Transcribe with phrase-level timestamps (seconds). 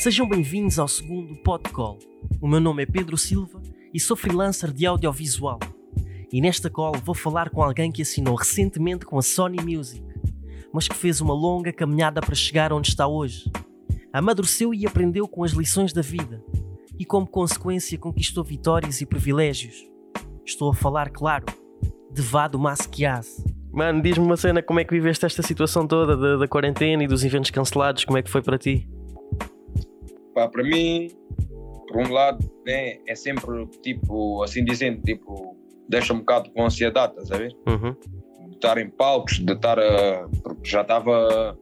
[0.00, 1.98] Sejam bem-vindos ao segundo Podcall.
[2.40, 3.60] O meu nome é Pedro Silva
[3.92, 5.60] e sou freelancer de audiovisual.
[6.32, 10.02] E nesta call vou falar com alguém que assinou recentemente com a Sony Music,
[10.72, 13.52] mas que fez uma longa caminhada para chegar onde está hoje.
[14.10, 16.42] Amadureceu e aprendeu com as lições da vida
[16.98, 19.86] e, como consequência, conquistou vitórias e privilégios.
[20.46, 21.44] Estou a falar, claro,
[22.10, 23.44] de Vado Masquiaz.
[23.70, 27.06] Mano, diz-me uma cena, como é que viveste esta situação toda da, da quarentena e
[27.06, 28.06] dos eventos cancelados?
[28.06, 28.88] Como é que foi para ti?
[30.48, 31.08] Para mim,
[31.88, 35.56] por um lado, né, é sempre tipo, assim dizendo, tipo,
[35.88, 37.56] deixa um bocado com ansiedade, estás a ver?
[37.66, 37.96] Uhum.
[38.48, 40.28] De estar em palcos, de estar a.
[40.42, 41.58] Porque já estava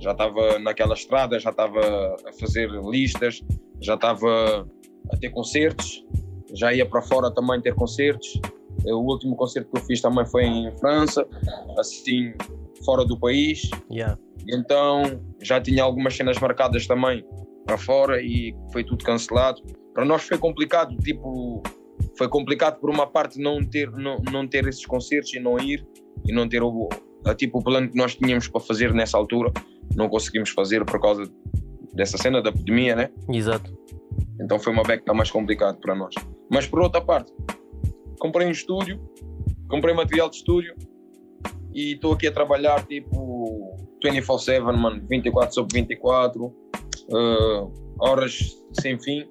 [0.00, 3.42] já estava naquela estrada, já estava a fazer listas,
[3.80, 4.66] já estava
[5.12, 6.04] a ter concertos,
[6.54, 8.40] já ia para fora também ter concertos.
[8.86, 11.26] O último concerto que eu fiz também foi em França,
[11.78, 12.32] assim,
[12.84, 13.68] fora do país.
[13.90, 14.18] Yeah.
[14.48, 15.02] Então
[15.42, 17.24] já tinha algumas cenas marcadas também
[17.68, 19.60] para fora e foi tudo cancelado.
[19.92, 21.62] Para nós foi complicado, tipo,
[22.16, 25.86] foi complicado por uma parte não ter, não, não ter esses concertos e não ir
[26.26, 26.88] e não ter o,
[27.36, 29.52] tipo, o plano que nós tínhamos para fazer nessa altura.
[29.94, 31.30] Não conseguimos fazer por causa
[31.92, 33.10] dessa cena da pandemia, né?
[33.30, 33.76] Exato.
[34.40, 36.14] Então foi uma beca mais complicado para nós.
[36.50, 37.30] Mas por outra parte,
[38.18, 38.98] comprei um estúdio,
[39.68, 40.74] comprei material de estúdio
[41.74, 46.54] e estou aqui a trabalhar tipo 24/7, mano, 24 sobre 24,
[47.12, 49.26] uh, horas sem fim,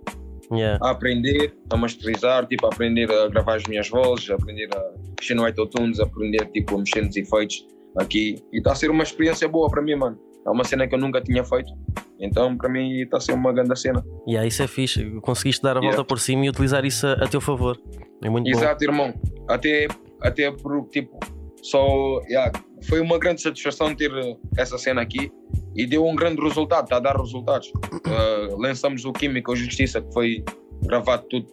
[0.49, 0.79] Yeah.
[0.81, 4.93] a aprender, a masterizar, tipo a aprender a gravar as minhas vozes, a aprender a
[5.19, 7.67] mexer no autotunes, a aprender tipo a mexer nos efeitos
[7.97, 8.41] aqui.
[8.53, 10.17] E está a ser uma experiência boa para mim, mano.
[10.45, 11.69] É uma cena que eu nunca tinha feito.
[12.17, 14.01] Então, para mim, está a ser uma grande cena.
[14.25, 15.03] Yeah, isso é fixe.
[15.19, 16.05] Conseguiste dar a volta Yeah.
[16.07, 17.77] por cima e utilizar isso a, a teu favor.
[18.23, 18.57] É muito bom.
[18.57, 19.13] Exato, irmão.
[19.49, 19.87] Até,
[20.21, 21.19] até por tipo,
[21.61, 22.21] só.
[22.29, 22.49] yeah,
[22.83, 25.31] foi uma grande satisfação ter eh, essa cena aqui
[25.75, 27.67] e deu um grande resultado, está a dar resultados.
[27.69, 30.43] Uh, lançamos o Química ou Justiça, que foi
[30.83, 31.47] gravado tudo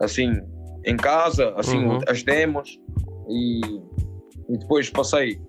[0.00, 0.30] assim
[0.84, 2.00] em casa, assim, Uhum.
[2.06, 2.78] as demos,
[3.28, 3.60] e,
[4.48, 5.40] e depois passei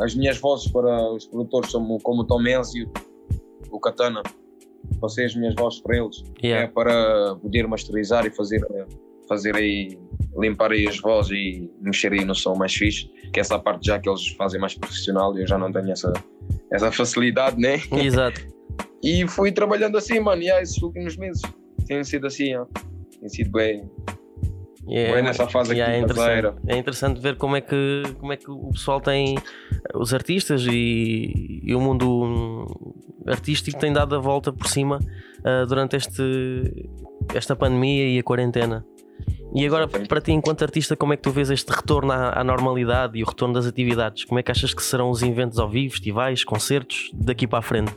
[0.00, 2.90] as minhas vozes para os produtores como, como o Tom Enzio,
[3.70, 4.22] o Katana.
[5.00, 6.64] Passei as minhas vozes para eles Yeah.
[6.64, 8.64] é para poder masterizar e fazer,
[9.28, 9.98] fazer aí,
[10.38, 13.98] limpar aí as vozes e mexer aí no som mais fixe, que essa parte já
[13.98, 16.12] que eles fazem mais profissional e eu já não tenho essa,
[16.72, 17.80] essa facilidade, né?
[17.92, 18.40] Exato.
[19.02, 21.42] E fui trabalhando assim, mano, e há esses últimos meses
[21.86, 22.66] tem sido assim, ó.
[23.20, 23.88] tem sido bem,
[24.90, 26.38] Yeah, bem nessa fase aqui yeah, é, caseira.
[26.38, 26.72] interessante.
[26.72, 29.36] é interessante ver como é, que, como é que o pessoal tem,
[29.94, 32.66] os artistas e, e o mundo hum,
[33.26, 34.98] artístico tem dado a volta por cima
[35.44, 36.88] ah, durante este,
[37.34, 38.84] esta pandemia e a quarentena.
[39.54, 42.44] E agora, para ti, enquanto artista, como é que tu vês este retorno à, à
[42.44, 44.24] normalidade e o retorno das atividades?
[44.24, 47.62] Como é que achas que serão os eventos ao vivo, festivais, concertos, daqui para a
[47.62, 47.94] frente?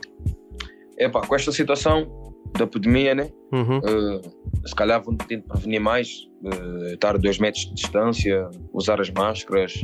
[0.98, 3.30] Epá, com esta situação da pandemia, né?
[3.52, 3.78] Uhum.
[3.78, 9.00] Uh, se calhar vão tentar prevenir mais, uh, estar a dois metros de distância, usar
[9.00, 9.74] as máscaras,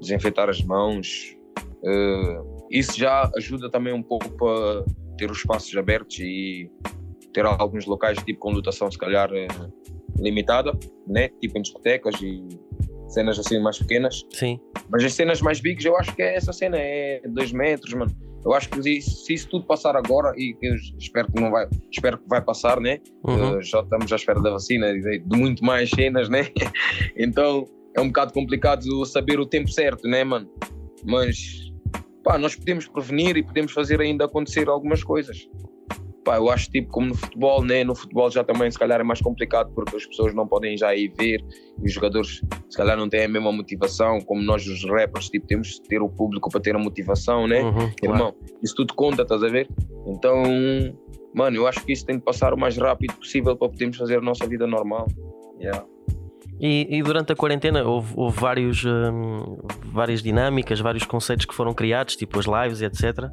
[0.00, 1.36] desinfetar as mãos.
[1.82, 4.84] Uh, isso já ajuda também um pouco para
[5.16, 6.70] ter os espaços abertos e
[7.32, 9.72] ter alguns locais tipo com lotação se calhar uh,
[10.18, 10.72] limitada,
[11.06, 11.28] né?
[11.40, 12.46] tipo em discotecas e
[13.08, 14.24] cenas assim mais pequenas.
[14.32, 17.92] Sim, Mas as cenas mais bigs eu acho que é essa cena, é dois metros,
[17.94, 18.14] mano.
[18.44, 21.68] Eu acho que se, se isso tudo passar agora, e eu espero que não vai,
[21.90, 22.98] espero que vai passar, né?
[23.24, 23.58] Uhum.
[23.58, 26.46] Uh, já estamos à espera da vacina e de, de muito mais cenas, né?
[27.16, 27.64] então
[27.96, 30.48] é um bocado complicado saber o tempo certo, né, mano?
[31.04, 31.68] Mas
[32.22, 35.48] pá, nós podemos prevenir e podemos fazer ainda acontecer algumas coisas.
[36.28, 37.82] Pá, eu acho tipo como no futebol, né?
[37.82, 40.94] No futebol já também se calhar é mais complicado porque as pessoas não podem já
[40.94, 41.42] ir ver
[41.82, 45.46] e os jogadores se calhar não têm a mesma motivação, como nós os rappers, tipo,
[45.46, 47.62] temos que ter o público para ter a motivação, né?
[47.62, 47.94] Uhum, claro.
[48.02, 49.70] Irmão, isso tudo conta, estás a ver?
[50.06, 50.42] Então,
[51.34, 54.18] mano, eu acho que isso tem de passar o mais rápido possível para podermos fazer
[54.18, 55.06] a nossa vida normal.
[55.58, 55.82] Yeah.
[56.60, 59.58] E, e durante a quarentena houve, houve vários, hum,
[59.92, 63.30] várias dinâmicas, vários conceitos que foram criados, tipo as lives e etc.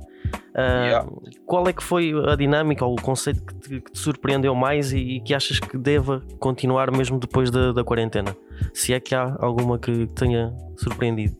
[0.54, 1.10] Ah, Yeah.
[1.46, 4.94] Qual é que foi a dinâmica ou o conceito que te, que te surpreendeu mais
[4.94, 8.36] e, e que achas que deva continuar mesmo depois da, da quarentena?
[8.74, 11.36] Se é que há alguma que tenha surpreendido.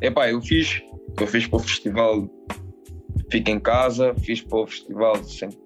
[0.00, 0.82] Epá, eu fiz,
[1.20, 2.28] eu fiz para o festival
[3.30, 5.58] Fica em Casa, fiz para o festival sempre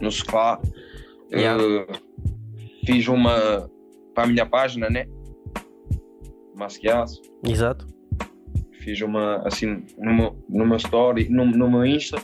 [0.00, 0.60] no sofá,
[1.32, 1.62] Yeah.
[1.62, 1.86] Eh,
[2.84, 3.70] fiz uma
[4.14, 5.06] para a minha página, né?
[6.56, 7.20] Masquiaço.
[7.46, 7.86] Exato.
[8.82, 12.16] fiz uma assim numa, numa story, no, no meu Insta,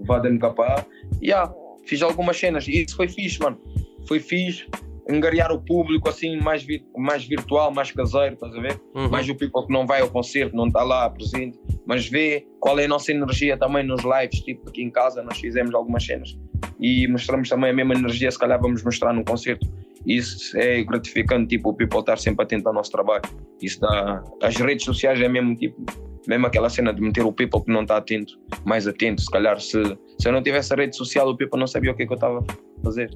[0.00, 0.86] Vada MKA,
[1.20, 1.52] e yeah,
[1.84, 3.58] fiz algumas cenas e isso foi fixe, mano.
[4.06, 4.66] Foi fixe
[5.10, 8.78] angariar o público assim mais, vi- mais virtual, mais caseiro, estás a ver?
[8.94, 9.08] Uhum.
[9.08, 12.78] Mais o people que não vai ao concerto, não está lá presente, mas vê qual
[12.78, 16.38] é a nossa energia também nos lives, tipo aqui em casa nós fizemos algumas cenas.
[16.78, 19.66] e mostramos também a mesma energia, se calhar vamos mostrar no concerto.
[20.08, 23.22] Isso é gratificante, tipo, o people estar sempre atento ao nosso trabalho.
[23.60, 24.24] Isso dá.
[24.42, 25.84] As redes sociais é mesmo tipo,
[26.26, 28.32] mesmo aquela cena de meter o people que não está atento,
[28.64, 29.20] mais atento.
[29.20, 29.82] Se calhar, se,
[30.18, 32.12] se eu não tivesse a rede social, o people não sabia o que é que
[32.12, 33.10] eu estava a fazer.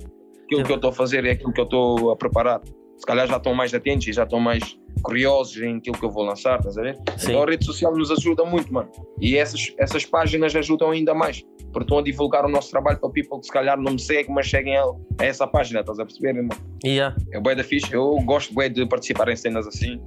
[0.44, 2.60] Aquilo que eu estou a fazer é aquilo que eu estou a preparar.
[2.98, 6.10] Se calhar já estão mais atentos e já estão mais curiosos em aquilo que eu
[6.10, 6.96] vou lançar, estás a ver?
[7.16, 7.30] Sim.
[7.30, 8.90] Então a rede social nos ajuda muito, mano.
[9.20, 11.42] E essas, essas páginas ajudam ainda mais.
[11.72, 14.30] Porque estão a divulgar o nosso trabalho para people que se calhar não me segue,
[14.30, 14.84] mas seguem a,
[15.18, 16.56] a essa página, estás a perceber, irmão?
[16.84, 17.16] Yeah.
[17.32, 17.92] É bué da fixe.
[17.92, 20.00] Eu gosto bué de participar em cenas assim.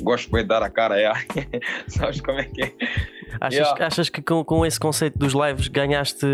[0.00, 1.12] Gosto bué de dar a cara, é.
[1.86, 2.72] Sabes como é que é?
[3.40, 3.86] Achas, Yeah.
[3.86, 6.26] achas que com, com esse conceito dos lives ganhaste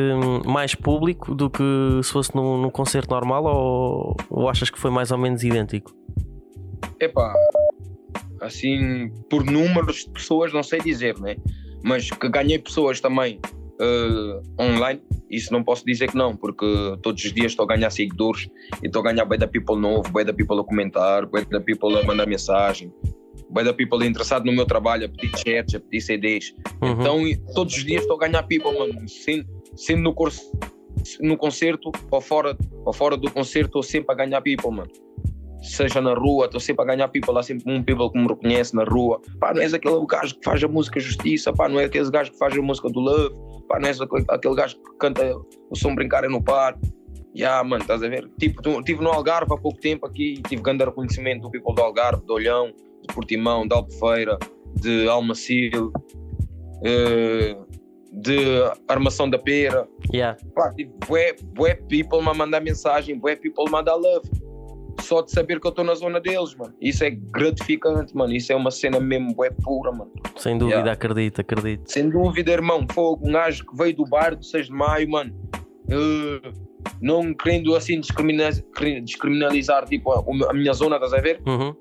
[0.45, 1.63] mais público do que
[2.03, 5.95] se fosse num, num concerto normal ou, ou achas que foi mais ou menos idêntico?
[7.01, 7.35] Epá,
[8.41, 11.37] assim, por números de pessoas, não sei dizer, né?
[11.83, 13.41] Mas que ganhei pessoas também
[13.81, 16.67] eh, online, isso não posso dizer que não, porque
[17.03, 18.49] todos os dias estou a ganhar seguidores
[18.83, 21.61] e estou a ganhar bué da people novo, bué da people a comentar, bué da
[21.61, 22.93] people a mandar mensagem,
[23.51, 26.55] bué da people interessado no meu trabalho, a pedir chats, a pedir CDs.
[26.83, 26.91] Uhum.
[26.91, 29.09] Então, todos os dias estou a ganhar people, mano.
[29.09, 29.47] Sendo,
[29.77, 30.51] sendo no, curso,
[31.21, 34.91] no concerto ou fora, ou fora do concerto, estou sempre a ganhar people, mano.
[35.63, 37.37] Seja na rua, estou sempre a ganhar people.
[37.37, 39.21] Há sempre um people que me reconhece na rua.
[39.41, 42.31] Pá, não és aquele gajo que faz a música Justiça, pá, não é aquele gajo
[42.31, 43.35] que faz a música do Love,
[43.69, 45.37] pá, não és aquele, aquele gajo que canta
[45.71, 46.79] o som Brincar é no Par.
[47.35, 48.29] Ya, mano, estás a ver?
[48.39, 51.83] Tipo, estive no Algarve há pouco tempo aqui e tive grande reconhecimento do people do
[51.83, 52.73] Algarve, de Olhão,
[53.07, 54.39] de Portimão, de Albufeira,
[54.81, 55.93] de Almacil,
[56.85, 57.57] eh,
[58.13, 58.39] de
[58.89, 59.87] Armação da Pera.
[60.13, 60.37] Yeah.
[60.55, 64.29] Pá, tipo, bué, bué people me a mandar mensagem, bué people me a mandar love.
[65.01, 66.75] Só de saber que eu estou na zona deles, mano.
[66.81, 68.33] Isso é gratificante, mano.
[68.33, 70.11] Isso é uma cena mesmo bué pura, mano.
[70.37, 70.93] Sem dúvida, Yeah.
[70.93, 71.91] acredito, acredito.
[71.91, 72.87] Sem dúvida, irmão.
[72.93, 75.33] Foi um gajo que veio do bar do 6 de maio, mano.
[75.91, 76.53] Eh,
[77.01, 78.51] não querendo assim discrimina-
[79.03, 81.41] descriminalizar tipo, a, a minha zona, estás a ver?
[81.47, 81.75] Uhum.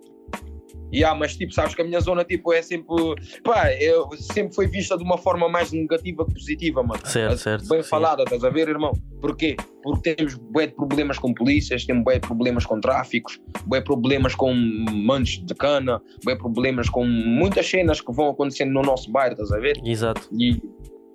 [0.94, 2.96] Yeah, mas tipo, sabes que a minha zona tipo, é sempre.
[3.44, 7.02] Pá, eu, sempre foi vista de uma forma mais negativa que positiva, mano.
[7.06, 7.68] Certo, certo.
[7.68, 7.90] Bem sim.
[7.90, 8.94] falada, estás a ver, irmão?
[9.20, 9.56] Porquê?
[9.84, 13.86] Porque temos bué de problemas com polícias, temos bué de problemas com tráficos, bué de
[13.86, 18.82] problemas com mantos de cana, bué de problemas com muitas cenas que vão acontecendo no
[18.82, 19.78] nosso bairro, estás a ver?
[19.84, 20.30] Exato.
[20.40, 20.62] E,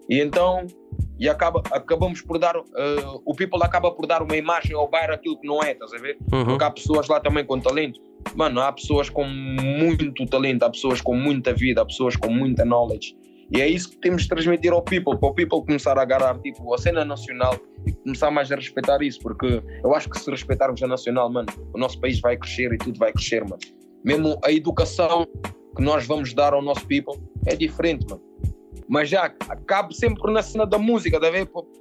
[0.09, 0.67] e então,
[1.19, 5.15] e acaba, acabamos por dar, eh, o people acaba por dar uma imagem ao bairro
[5.15, 6.19] aquilo que não é, estás a ver?
[6.33, 6.45] Uhum.
[6.45, 8.01] Porque há pessoas lá também com talento.
[8.35, 12.65] Mano, há pessoas com muito talento, há pessoas com muita vida, há pessoas com muita
[12.65, 13.15] knowledge.
[13.55, 16.39] E é isso que temos de transmitir ao people, para o people começar a agarrar
[16.39, 17.55] tipo, a cena nacional
[17.87, 21.49] e começar mais a respeitar isso, porque eu acho que se respeitarmos a nacional, mano,
[21.75, 23.59] o nosso país vai crescer e tudo vai crescer, mano.
[24.03, 25.27] Mesmo a educação
[25.77, 27.15] que nós vamos dar ao nosso people
[27.47, 28.32] é diferente, mano.
[28.93, 31.29] Mas já acabo sempre na cena da música, tá?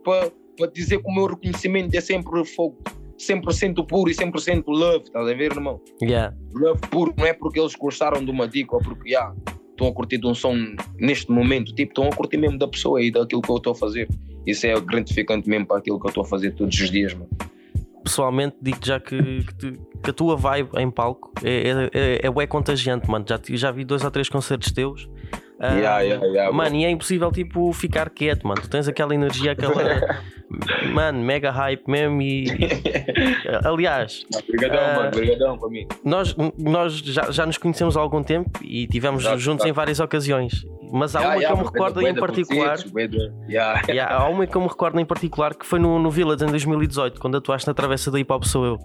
[0.02, 2.78] Para dizer que o meu reconhecimento é sempre fogo,
[3.20, 5.82] 100% puro e 100% love, estás a ver, irmão?
[6.02, 6.34] Yeah.
[6.54, 9.34] Love puro, não é porque eles gostaram de uma dica ou porque, já,
[9.72, 10.56] estão a curtir de um som
[10.98, 13.76] neste momento, tipo, estão a curtir mesmo da pessoa e daquilo que eu estou a
[13.76, 14.08] fazer.
[14.48, 17.30] Isso é gratificante mesmo para aquilo que eu estou a fazer todos os dias, mano.
[18.06, 22.32] Pessoalmente, digo já que, que, que a tua vibe em palco é, é, é, é
[22.32, 23.26] bué contagiante, mano.
[23.28, 25.10] Já, já vi dois ou três concertos teus.
[25.64, 28.60] Ah, Yeah, yeah, yeah, mano, e é impossível tipo ficar quieto, mano.
[28.62, 29.84] Tu tens aquela energia, aquela.
[30.92, 32.20] mano, mega hype mesmo.
[32.22, 32.46] E
[33.64, 34.94] aliás, Obrigadão, Ah.
[34.96, 35.88] mano, obrigadão para mim.
[36.04, 39.70] nós, nós já, já nos conhecemos há algum tempo e tivemos Exato, juntos exato.
[39.70, 40.66] em várias ocasiões.
[40.92, 42.78] Mas há Yeah, uma que yeah, eu me recordo em particular.
[43.48, 43.82] yeah.
[43.88, 46.48] Yeah, há uma que eu me recordo em particular que foi no, no Village em
[46.48, 48.78] 2018, quando atuaste na Travessa da Hip Hop Sou Eu.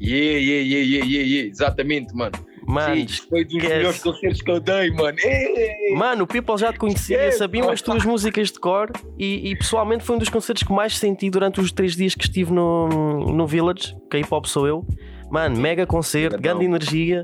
[0.00, 2.32] Yeah, yeah, yeah, yeah, yeah, yeah, exatamente, mano.
[2.68, 5.16] Mano, Sim, foi dos melhores concertos que eu dei, mano.
[5.20, 5.94] Ei!
[5.96, 9.56] Mano, o People já te conhecia, Esquece, sabiam as tuas músicas de cor e, e
[9.56, 13.32] pessoalmente foi um dos concertos que mais senti durante os três dias que estive no,
[13.32, 14.86] no Village, que hip hop sou eu.
[15.30, 17.22] Mano, mega concerto, grande energia.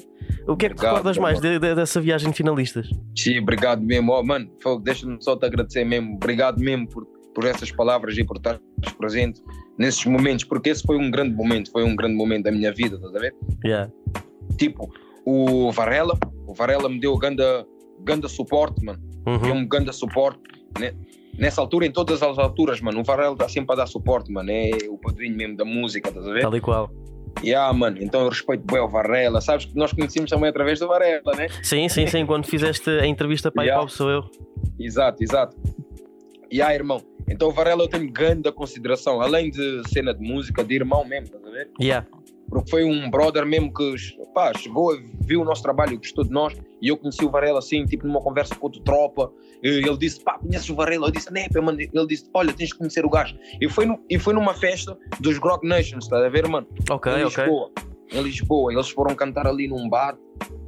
[0.49, 2.89] O que é que Obrigado, recordas mais de- de- dessa viagem de finalistas?
[3.17, 4.13] Sim, obrigado mesmo.
[4.13, 4.51] Oh, mano,
[4.83, 6.15] deixa-me só te agradecer mesmo.
[6.17, 8.59] Obrigado mesmo por, por essas palavras e por estar
[8.99, 9.43] presente
[9.79, 12.97] nesses momentos, porque esse foi um grande momento, foi um grande momento da minha vida,
[12.97, 13.35] estás a ver?
[13.65, 13.91] Yeah.
[14.59, 14.91] Tipo,
[15.27, 17.67] o Varela, o Varela me deu ganda,
[18.01, 19.01] ganda suporte, mano.
[19.27, 19.39] Uhum.
[19.39, 20.41] Deu-me ganda suporte.
[20.79, 20.93] né?
[21.39, 24.51] Nessa altura, em todas as alturas, mano, o Varela está sempre a dar suporte, mano.
[24.51, 26.43] É o padrinho mesmo da música, estás a ver?
[26.43, 26.91] Tal e qual.
[27.43, 29.41] Yeah, mano, então eu respeito bem o Varela.
[29.41, 31.49] Sabes que nós conhecemos também através do Varela, né?
[31.63, 32.25] Sim, sim, sim.
[32.25, 33.83] Quando fizeste a entrevista para a Yeah.
[33.83, 34.23] hop sou eu.
[34.79, 35.57] Exato, exato.
[36.51, 40.63] E aí, irmão, então o Varela eu tenho grande consideração, além de cena de música,
[40.63, 41.69] de irmão mesmo, estás a ver?
[41.81, 42.07] Yeah.
[42.49, 43.95] Porque foi um brother mesmo que
[44.35, 47.85] pá, chegou, viu o nosso trabalho, gostou de nós, e eu conheci o Varela assim,
[47.85, 49.33] tipo numa conversa com outro tropa,
[49.63, 51.07] ele disse, pá, conheces o Varela?
[51.07, 53.37] Eu disse, né, mano, ele disse, olha, tens que conhecer o gajo.
[53.61, 56.67] E foi, no, e foi numa festa dos Grog Nations, estás a ver, mano?
[56.91, 57.45] Ok, em ok.
[57.45, 57.71] Lisboa.
[58.13, 60.17] Em Lisboa, eles foram cantar ali num bar,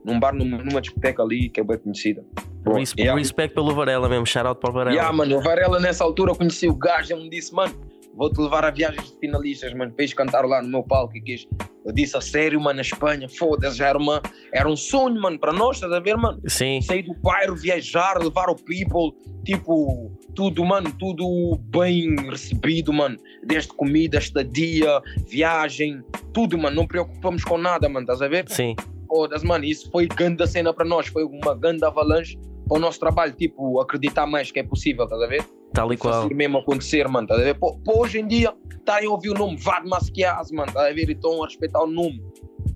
[0.04, 2.24] num bar, numa, numa discoteca ali, que é bem conhecida.
[2.64, 3.16] Bom, yeah.
[3.16, 4.96] Respect pelo Varela mesmo, shout out para o Varela.
[4.96, 7.72] Yeah, mano, o Varela nessa altura eu conheci o gajo, ele me disse, mano,
[8.16, 11.16] vou-te levar a viagens de finalistas, mano, ires cantar lá no meu palco.
[11.16, 11.46] E quis.
[11.84, 14.20] Eu disse, a sério, mano, na Espanha, foda-se, era, uma,
[14.52, 16.40] era um sonho, mano, para nós, estás a ver, mano?
[16.48, 19.12] Sim, Sair do bairro, viajar, levar o people,
[19.44, 23.16] tipo, tudo, mano, tudo bem recebido, mano.
[23.44, 28.48] Desde comida, estadia, viagem, tudo, mano, não preocupamos com nada, mano, estás a ver?
[28.48, 28.74] sim.
[29.08, 32.36] Foda-se, mano, isso foi grande cena para nós, foi uma grande avalanche
[32.68, 35.44] para o nosso trabalho, tipo, acreditar mais que é possível, estás a ver?
[35.72, 36.28] Tal e qual.
[36.30, 37.58] Mesmo acontecer, mano, estás a ver?
[37.58, 41.08] Pô, hoje em dia, estarem a ouvir o nome Vad Masquias, mano, estás a ver?
[41.08, 42.22] E estão a respeitar o nome.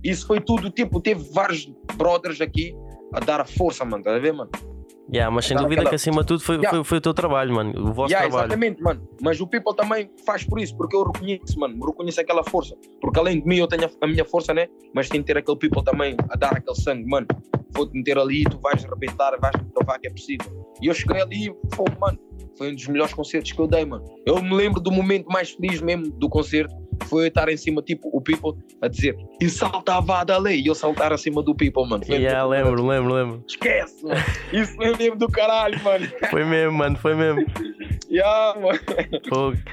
[0.03, 2.75] Isso foi tudo, tipo, teve vários brothers aqui
[3.13, 4.49] a dar a força, mano, estás a ver, mano?
[5.13, 6.69] Yeah, mas sem dúvida aquela- que acima de tudo foi, Yeah.
[6.77, 7.71] foi, foi o teu trabalho, mano.
[7.89, 8.47] O vosso Yeah, trabalho.
[8.47, 9.05] exatamente, mano.
[9.21, 12.77] Mas o people também faz por isso, porque eu reconheço, mano, reconheço aquela força.
[13.01, 14.67] Porque além de mim, eu tenho a, a minha força, né?
[14.95, 17.27] Mas tem que ter aquele people também a dar aquele sangue, mano.
[17.75, 20.60] Vou-te meter ali, tu vais arrebentar, vais provar que é possível.
[20.81, 22.19] E eu cheguei ali e foi, mano,
[22.57, 24.05] foi um dos melhores concertos que eu dei, mano.
[24.25, 26.75] Eu me lembro do momento mais feliz mesmo do concerto,
[27.05, 30.67] foi eu estar em cima, tipo, o people a dizer, e saltava da lei, e
[30.67, 32.05] eu saltar acima do people, mano.
[32.05, 33.43] Foi Yeah, lembro, lembro, lembro.
[33.47, 34.21] Esquece, mano.
[34.53, 36.07] Isso foi mesmo do caralho, mano.
[36.29, 37.45] Foi mesmo, mano, foi mesmo.
[38.09, 38.79] Yeah, mano.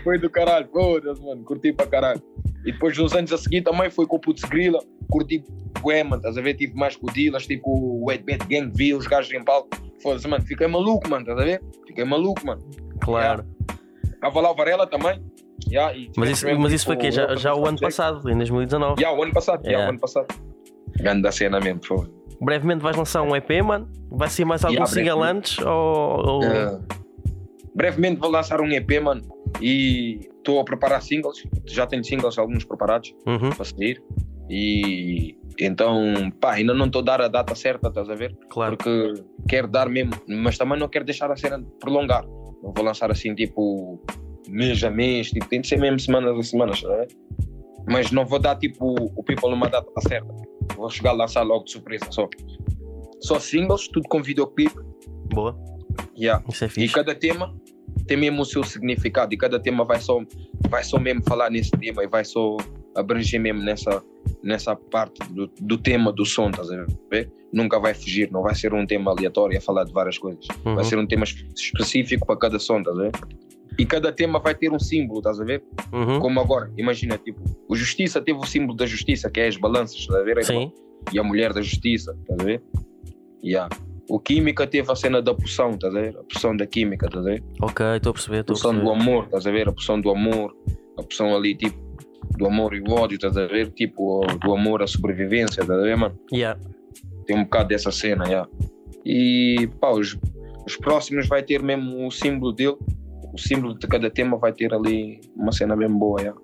[0.02, 2.22] Foi do caralho, foda-se, mano, curti pra caralho.
[2.64, 5.44] E depois, uns anos a seguir, também foi com o Putz Grilla, curti
[5.80, 6.54] bué, mano, estás a ver?
[6.54, 9.68] Tive mais com o Dillas, tipo o Wet Bad Gang, vi os gajos em palco.
[10.02, 11.60] Foda-se, mano, fiquei maluco, mano, estás a ver?
[11.86, 12.62] Fiquei maluco, mano.
[13.00, 13.44] Claro.
[14.04, 15.22] Estava lá o Varela também.
[15.70, 17.12] Yeah, Mas isso, mas isso foi tipo, quê?
[17.12, 19.00] Já, já o ano passado, em 2019.
[19.02, 19.86] Yeah, o ano passado, yeah, Yeah.
[19.86, 20.26] o ano passado.
[20.96, 22.06] Grande cena mesmo, foi.
[22.40, 23.88] Brevemente vais lançar um EP, mano?
[24.10, 25.58] Vai ser mais algum Yeah, single antes?
[25.58, 25.66] Ou.
[26.26, 26.80] ou- Uh,
[27.74, 29.22] brevemente vou lançar um EP, mano,
[29.60, 31.42] e estou a preparar singles.
[31.66, 33.14] Já tenho singles, alguns preparados.
[33.26, 34.02] Uhum, para sair.
[34.48, 38.36] E então, pá, ainda não estou a dar a data certa, estás a ver?
[38.48, 38.76] claro.
[38.76, 39.14] Porque
[39.48, 42.24] quero dar mesmo, mas também não quero deixar a cena prolongar.
[42.62, 44.00] Não vou lançar assim, tipo,
[44.48, 47.08] mês a mês, tipo, tem de ser mesmo semanas a semanas, a ver?
[47.90, 50.32] Mas não vou dar, tipo, o people numa data certa.
[50.76, 52.28] Vou chegar a lançar logo de surpresa só.
[53.20, 54.78] Só singles, tudo com videoclipe.
[55.34, 55.58] Boa.
[56.16, 56.44] Yeah.
[56.48, 56.94] Isso é E fixe.
[56.94, 57.54] cada tema
[58.06, 60.20] tem mesmo o seu significado e cada tema vai só,
[60.68, 62.56] vai só mesmo falar nesse tema e vai só
[62.94, 64.02] abranger mesmo nessa,
[64.42, 67.30] nessa parte do, do tema do som, estás a ver?
[67.52, 70.47] Nunca vai fugir, não vai ser um tema aleatório a falar de várias coisas.
[70.64, 70.75] Uhum.
[70.75, 73.12] Vai ser um tema espe- específico para cada som, estás a ver?
[73.78, 75.62] E cada tema vai ter um símbolo, estás a ver?
[75.92, 76.18] Uhum.
[76.21, 79.97] Como agora, imagina, tipo, o Justiça teve o símbolo da justiça, que é as balanças,
[79.99, 80.45] estás a ver?
[80.45, 80.73] Sim.
[81.12, 82.62] E a mulher da justiça, estás a ver?
[83.42, 83.68] Yeah.
[84.11, 86.16] O Química teve a cena da poção, estás a ver?
[86.18, 87.42] A poção da química, estás a ver?
[87.62, 88.37] Ok, estou a perceber.
[88.38, 89.02] A Estou a poção do perceber.
[89.02, 89.68] amor, estás a ver?
[89.68, 90.57] A poção do amor,
[90.99, 91.78] a poção ali, tipo,
[92.37, 93.70] do amor e o ódio, estás a ver?
[93.70, 96.18] Tipo, do amor à sobrevivência, estás a ver, mano?
[96.32, 96.58] Yeah.
[97.26, 98.46] Tem um bocado dessa cena, já.
[99.04, 100.18] E, pá, os,
[100.66, 102.76] os próximos vai ter mesmo o símbolo dele,
[103.32, 106.34] o símbolo de cada tema vai ter ali uma cena mesmo boa, já.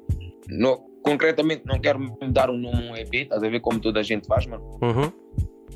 [0.49, 2.00] No, concretamente, não quero
[2.31, 4.64] dar um nome um EP, estás a ver como toda a gente faz, mano?
[4.83, 5.12] Uhum.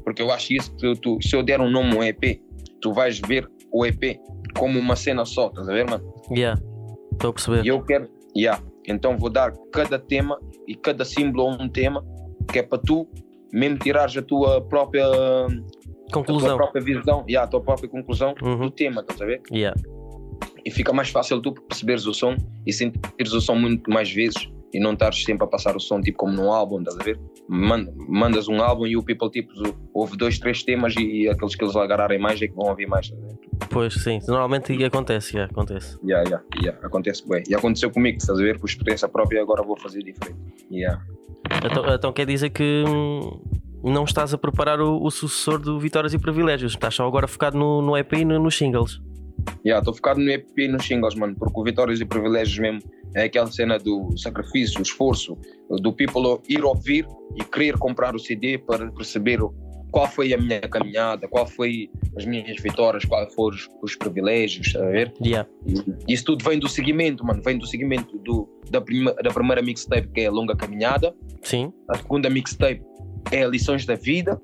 [0.02, 2.40] Porque eu acho isso, que tu, se eu der um nome a um EP,
[2.80, 4.18] tu vais ver o EP
[4.56, 6.14] como uma cena só, estás a ver, mano?
[6.30, 6.60] Yeah.
[7.12, 7.64] Estou a perceber.
[7.64, 8.62] E eu quero, yeah.
[8.90, 12.04] Então vou dar cada tema e cada símbolo a um tema,
[12.52, 13.08] que é para tu
[13.52, 16.56] mesmo tirares a tua própria, a tua Conclusão.
[16.56, 18.70] própria visão, yeah, a tua própria conclusão do Uhum.
[18.70, 19.40] tema, estás a ver?
[19.52, 19.78] Yeah.
[20.64, 24.48] E fica mais fácil tu perceberes o som e sentires o som muito mais vezes
[24.72, 27.18] e não estares sempre a passar o som tipo como num álbum, estás a ver?
[27.48, 29.50] Man- mandas um álbum e o people tipo
[29.94, 33.08] ouve dois, três temas e, aqueles que eles agarrarem mais é que vão ouvir mais,
[33.08, 33.38] ver?
[33.70, 34.18] Pois sim.
[34.28, 35.98] Normalmente acontece, yeah, acontece.
[36.04, 36.86] Yeah, yeah, yeah.
[36.86, 37.42] Acontece bem.
[37.48, 38.58] E aconteceu comigo, estás a ver?
[38.60, 40.38] Por experiência própria, agora vou fazer diferente.
[40.70, 41.02] Yeah.
[41.64, 43.40] Então, então quer dizer que hum,
[43.82, 46.72] não estás a preparar o, o sucessor do Vitórias e Privilégios.
[46.72, 49.00] Estás só agora focado no, no EP e no- nos singles.
[49.64, 52.80] Yeah, estou focado no EP e nos singles, mano, porque o Vitórias e Privilégios mesmo
[53.14, 55.36] é aquela cena do sacrifício, esforço,
[55.68, 59.40] do people ir ouvir e querer comprar o CD para perceber
[59.90, 64.66] qual foi a minha caminhada, qual foi as minhas vitórias, quais foram os, os privilégios,
[64.66, 65.12] estás a ver?
[65.24, 65.48] Yeah.
[66.06, 70.08] Isso tudo vem do seguimento, mano, vem do seguimento do, da, prima, da primeira mixtape
[70.08, 71.72] que é a Longa Caminhada, Sim.
[71.88, 72.82] a segunda mixtape
[73.32, 74.40] é Lições da Vida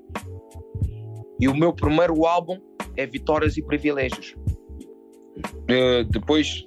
[1.39, 2.59] e o meu primeiro álbum
[2.97, 4.35] é Vitórias e Privilégios.
[5.67, 6.65] Eh, depois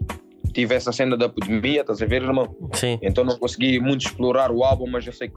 [0.52, 2.54] tive essa cena da pandemia, estás a ver, irmão?
[2.73, 2.99] Sim.
[3.02, 5.35] Então não consegui muito explorar o álbum, mas eu sei que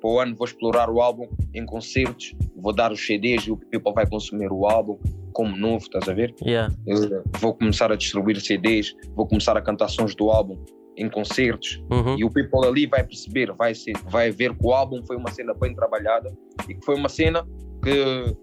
[0.00, 3.56] para o ano vou explorar o álbum em concertos, vou dar os CDs e o
[3.56, 4.98] people vai consumir o álbum
[5.32, 6.34] como novo, estás a ver?
[6.44, 6.72] Yeah.
[6.86, 10.62] Eu vou começar a distribuir CDs, vou começar a cantar sons do álbum
[10.96, 12.18] em concertos Uhum.
[12.18, 15.30] e o people ali vai perceber, vai, ser, vai ver que o álbum foi uma
[15.30, 16.30] cena bem trabalhada
[16.68, 17.46] e que foi uma cena
[17.82, 18.36] que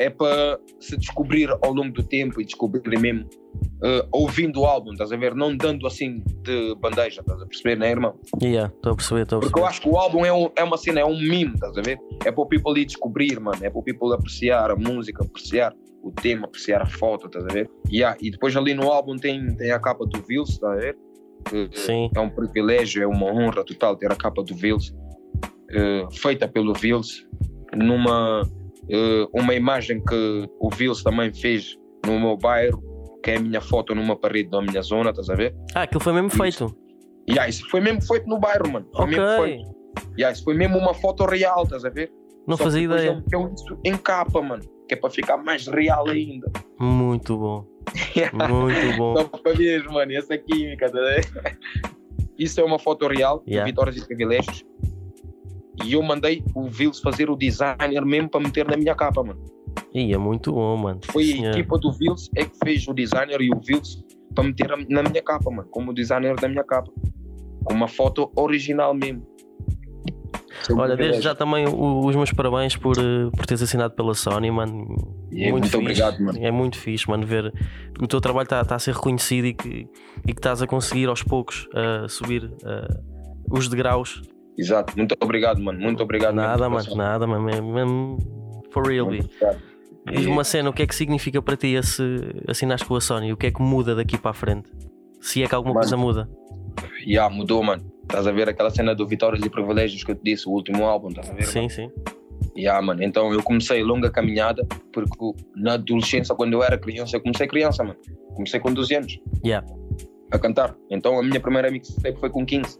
[0.00, 3.28] é para se descobrir ao longo do tempo e descobrir mesmo
[3.84, 5.34] eh, ouvindo o álbum, estás a ver?
[5.34, 8.18] Não dando assim de bandeja, estás a perceber, né, irmão?
[8.42, 9.68] Yeah, estou a perceber, estou a Porque eu perceber.
[9.68, 11.98] acho que o álbum é, um- é uma cena, é um mimo, estás a ver?
[12.24, 13.58] É para o people ir descobrir, mano.
[13.62, 17.48] É para o people apreciar a música, apreciar o tema, apreciar a foto, estás a
[17.48, 17.68] ver?
[17.92, 20.96] Yeah, E depois ali no álbum tem, tem a capa do Vils, estás a ver?
[21.44, 22.08] Que Sim.
[22.16, 24.94] É um privilégio, é uma honra total ter a capa do Vils,
[25.70, 27.26] eh, feita pelo Vils,
[27.74, 28.42] numa
[29.34, 32.82] uma imagem que o Vils também fez no meu bairro,
[33.22, 35.54] que é a minha foto numa parede da minha zona, estás a ver?
[35.74, 36.38] Ah, aquilo foi mesmo Isso.
[36.38, 36.76] feito.
[37.28, 38.86] Yeah, isso foi mesmo feito no bairro, mano.
[38.96, 39.44] Foi mesmo Ok.
[39.44, 39.70] feito.
[40.18, 42.10] Yeah, isso foi mesmo uma foto real, estás a ver?
[42.46, 43.08] Não Só fazia ideia.
[43.10, 44.62] ele meteu isso em capa, mano.
[44.88, 46.50] Que é para ficar mais real ainda.
[46.80, 47.64] Muito bom.
[48.32, 49.16] Muito bom.
[49.16, 50.98] Só para ver, mano, essa química, tá?
[52.38, 53.64] Isso é uma foto real Yeah.
[53.64, 54.64] de Vitórias e Privilégios.
[55.84, 59.40] E eu mandei o Vils fazer o designer mesmo para meter na minha capa, mano.
[59.94, 61.00] Ih, é muito bom, mano.
[61.06, 61.50] Foi Sim, a senhor.
[61.52, 65.22] equipa do Vils é que fez o designer e o Vils para meter na minha
[65.22, 65.68] capa, mano.
[65.70, 66.90] Como designer da minha capa.
[67.64, 69.26] Com uma foto original mesmo.
[70.68, 74.50] É Olha, desde já também os meus parabéns por, eh, por teres assinado pela Sony,
[74.50, 74.94] mano.
[75.32, 75.76] Yeah, muito fixe.
[75.76, 76.38] obrigado, mano.
[76.40, 77.52] É muito fixe, mano, ver
[77.94, 79.88] que o teu trabalho está a ser reconhecido e que,
[80.26, 84.22] e que estás a conseguir aos poucos uh, subir uh, os degraus.
[84.60, 85.80] Exato, muito obrigado, mano.
[85.80, 86.34] Muito obrigado.
[86.34, 87.42] Nada, mano, nada, mano.
[87.72, 88.18] Mesmo,
[88.70, 89.06] for real.
[89.06, 89.62] Muito obrigado.
[90.10, 92.02] Diz-me uma cena, o que é que significa para ti esse
[92.48, 93.32] assinares com a Sony?
[93.32, 94.68] O que é que muda daqui para a frente?
[95.20, 96.30] Se é que alguma Mano, coisa muda.
[97.06, 97.82] Ya, mudou, mano.
[98.02, 100.84] Estás a ver aquela cena do Vitórias e Privilégios que eu te disse, o último
[100.84, 101.44] álbum, estás a ver?
[101.44, 101.90] Sim, sim.
[102.56, 103.02] Ya, mano.
[103.02, 107.84] Então eu comecei longa caminhada, porque na adolescência, quando eu era criança, eu comecei criança,
[107.84, 107.98] mano.
[108.34, 109.66] Comecei com 12 anos Yeah.
[110.32, 110.74] a cantar.
[110.90, 112.78] Então a minha primeira mixtape foi com 15.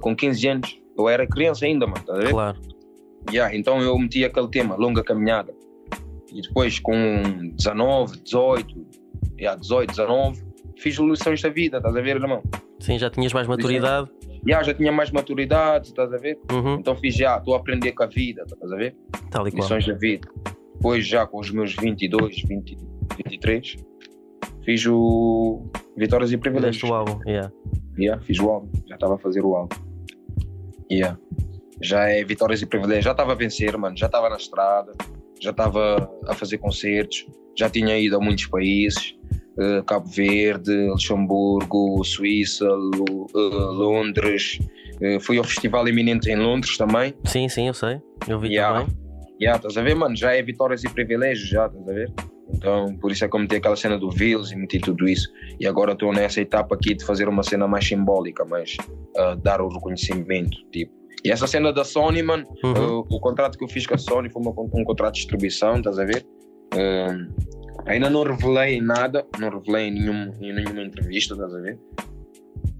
[0.00, 0.80] Com 15 anos.
[0.96, 2.30] Eu era criança ainda, mano, estás a ver?
[2.30, 2.58] Claro.
[3.32, 5.54] Ya, então eu meti aquele tema, longa caminhada.
[6.32, 8.86] E depois com 19, 18,
[9.38, 10.42] ya, 18, 19,
[10.78, 12.42] fiz lições da vida, estás a ver, irmão?
[12.78, 14.10] Sim, já tinhas mais maturidade.
[14.46, 16.38] Ya, já tinha mais maturidade, estás a ver?
[16.50, 16.74] Uhum.
[16.74, 18.96] Então fiz já, estou a aprender com a vida, estás a ver?
[19.30, 19.62] Tal e qual.
[19.62, 20.28] Lições da vida.
[20.76, 22.78] Depois já com os meus 22, 20,
[23.26, 23.76] 23,
[24.64, 26.90] fiz o Vitórias e Fizeste Privilégios.
[26.90, 27.20] o álbum.
[27.26, 27.52] Yeah.
[27.98, 29.76] Yeah, fiz o álbum, já estava a fazer o álbum.
[30.90, 31.18] Yeah.
[31.82, 34.92] Já é Vitórias e Privilégios, já estava a vencer, mano, já estava na estrada,
[35.40, 37.26] já estava a fazer concertos,
[37.56, 39.16] já tinha ido a muitos países,
[39.58, 44.58] eh, Cabo Verde, Luxemburgo, Suíça, Lu- eh, Londres,
[45.00, 47.14] eh, fui ao Festival Eminente em Londres também.
[47.24, 48.00] Sim, sim, eu sei.
[48.28, 48.80] Eu vi Yeah.
[48.80, 48.96] também.
[49.40, 50.14] Yeah, estás a ver, mano?
[50.14, 52.12] Já é vitórias e privilégios, já, estás a ver?
[52.54, 55.28] Então, por isso é que eu meti aquela cena do Vils e meti tudo isso.
[55.58, 58.76] E agora estou nessa etapa aqui de fazer uma cena mais simbólica, mais
[59.16, 60.92] ah, dar o reconhecimento, tipo.
[61.24, 63.00] E essa cena da Sony, mano, Uhum.
[63.10, 65.98] o contrato que eu fiz com a Sony foi uma um contrato de distribuição, estás
[65.98, 66.24] a ver?
[66.72, 67.16] Ah,
[67.86, 71.78] ainda não revelei nada, não revelei em, nenhum, em nenhuma entrevista, estás a ver?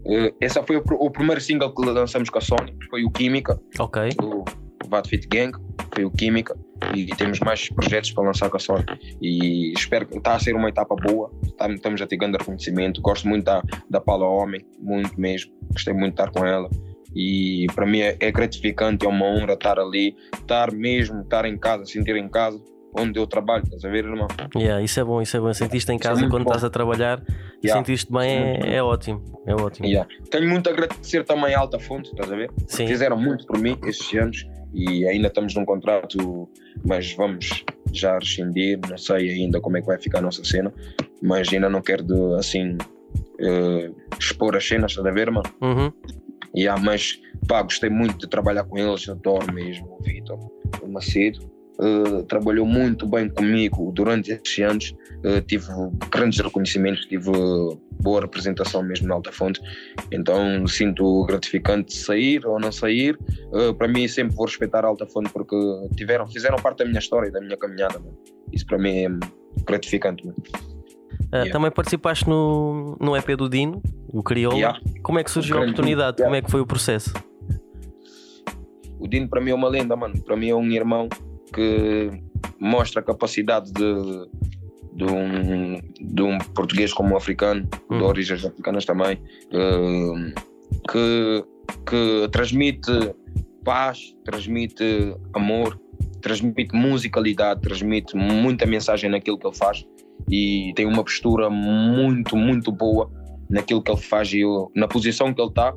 [0.07, 3.61] Ah, esse foi o, o primeiro single que lançamos com a Sony, foi o Química
[3.79, 4.09] Ok.
[4.19, 4.45] do
[4.89, 5.53] Vat Fit Gang,
[5.95, 6.57] foi o Química,
[6.95, 8.85] e temos mais projetos para lançar com a Sony.
[9.21, 13.01] E espero que está a ser uma etapa boa, tá- estamos a ter grande reconhecimento.
[13.01, 16.69] Gosto muito da, da Paula Homem, muito mesmo, gostei muito de estar com ela.
[17.15, 21.59] E para mim é, é gratificante, é uma honra estar ali, estar mesmo, estar em
[21.59, 22.61] casa, sentir em casa,
[22.97, 24.29] onde eu trabalho, estás a ver, irmão?
[24.57, 25.53] Yeah, isso é bom, isso é bom.
[25.53, 26.51] Sentiste em é casa muito quando bom.
[26.51, 27.21] estás a trabalhar
[27.63, 27.79] e Yeah.
[27.85, 29.23] sentiste bem, é é, é ótimo.
[29.47, 29.87] É ótimo.
[29.87, 30.09] Yeah.
[30.31, 32.51] Tenho muito a agradecer também à Alta Fonte, estás a ver?
[32.67, 32.87] Sim.
[32.87, 36.49] Fizeram muito por mim estes anos e ainda estamos num contrato,
[36.85, 38.79] mas vamos já rescindir.
[38.89, 40.73] Não sei ainda como é que vai ficar a nossa cena,
[41.23, 42.77] mas ainda não quero de, assim
[43.41, 45.51] eh, expor as cenas, estás a ver, mano?
[45.61, 45.93] Uhum.
[46.55, 50.39] Yeah, mas pá, gostei muito de trabalhar com eles, adoro mesmo o Vitor,
[50.83, 51.50] o Macedo.
[51.81, 55.67] Eh, trabalhou muito bem comigo durante estes anos, eh, tive
[56.11, 57.31] grandes reconhecimentos, tive
[58.03, 59.61] boa representação mesmo na Alta Fonte,
[60.13, 63.19] então sinto gratificante sair ou não sair.
[63.55, 65.57] Eh, para mim, sempre vou respeitar a Alta Fonte porque
[65.97, 67.99] tiveram, fizeram parte da minha história e da minha caminhada.
[67.99, 68.17] mano.
[68.53, 69.09] Isso para mim é
[69.67, 70.27] gratificante.
[70.27, 70.37] mano.
[71.33, 71.53] Ah, Yeah.
[71.53, 73.81] Também participaste no, no EP do Dino,
[74.13, 74.57] o Crioula.
[74.59, 74.81] Yeah.
[75.03, 76.17] Como é que surgiu a oportunidade?
[76.17, 77.15] Dino, Como é que foi o processo?
[78.99, 80.21] O Dino para mim é uma lenda, mano.
[80.23, 81.09] Para mim é um irmão
[81.53, 82.11] que
[82.59, 84.29] mostra a capacidade de,
[84.95, 87.99] de um, de um português como um africano, Hum.
[87.99, 89.21] de origens africanas também,
[89.53, 90.33] eh,
[90.91, 91.45] que,
[91.87, 93.15] que transmite
[93.65, 95.79] paz, transmite amor,
[96.21, 99.85] transmite musicalidade, transmite muita mensagem naquilo que ele faz
[100.31, 103.11] e tem uma postura muito, muito boa
[103.49, 105.75] naquilo que ele faz e eu, na posição que ele está.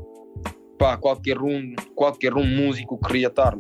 [0.78, 3.58] Pá, qualquer um, qualquer um músico queria estar.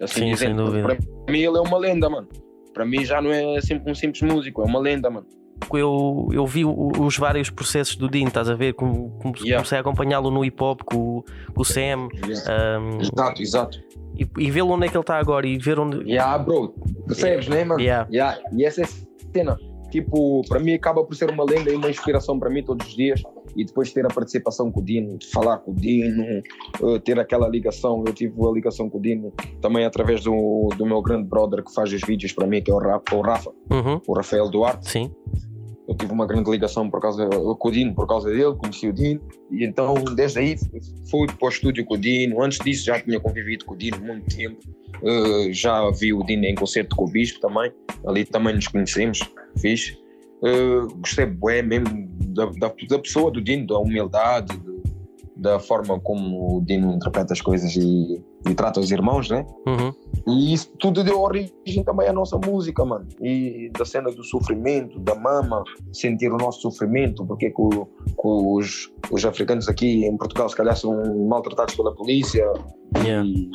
[0.00, 0.64] Assim Sim, sem dizendo.
[0.64, 0.98] dúvida.
[1.24, 2.28] Para mim ele é uma lenda, mano.
[2.72, 5.26] Para mim já não é sempre um simples músico, é uma lenda, mano.
[5.72, 8.74] Eu, eu vi os vários processos do Dino, estás a ver?
[8.74, 9.56] Como, como Yeah.
[9.56, 13.80] comecei a acompanhá-lo no hip hop com, o- com o Sam um, Exato, exato.
[14.18, 15.98] e, e vê-lo onde é que ele está agora e ver onde.
[16.10, 16.74] Yeah, bro,
[17.06, 17.80] percebes, né, mano?
[17.80, 18.06] Yeah.
[18.12, 18.40] Yeah.
[18.52, 18.88] E essa é a
[19.32, 19.56] cena.
[19.90, 22.94] Tipo, para mim acaba por ser uma lenda e uma inspiração para mim todos os
[22.96, 23.22] dias.
[23.56, 27.18] E depois ter a participação com o Dino, de falar com o Dino, eh, ter
[27.18, 28.02] aquela ligação.
[28.06, 31.72] Eu tive a ligação com o Dino também através do, do meu grande brother que
[31.72, 34.90] faz os vídeos para mim, que é o Rafa, o, Rafa, Uhum, o Rafael Duarte.
[34.90, 35.10] sim,
[35.86, 38.92] Eu tive uma grande ligação por causa, com o Dino, por causa dele, conheci o
[38.92, 39.20] Dino.
[39.50, 40.56] E então, desde aí,
[41.10, 42.42] fui para o estúdio com o Dino.
[42.42, 44.58] Antes disso, já tinha convivido com o Dino muito tempo.
[45.02, 47.70] Eh, já vi o Dino em concerto com o Bispo também.
[48.06, 49.20] Ali também nos conhecemos,
[49.58, 49.96] fiz.
[51.00, 54.74] Gostei bué mesmo da, da, da pessoa do Dino, da humildade, de-
[55.36, 59.44] da forma como o Dino interpreta as coisas e, e trata os irmãos, né?
[59.66, 59.92] uhum,
[60.28, 63.06] E isso tudo deu origem também à nossa música, mano.
[63.20, 68.22] E da cena do sofrimento, da mama, sentir o nosso sofrimento, porque que, o- que
[68.28, 72.44] os, os africanos aqui em Portugal se calhar são maltratados pela polícia.
[72.98, 73.50] yeah, E,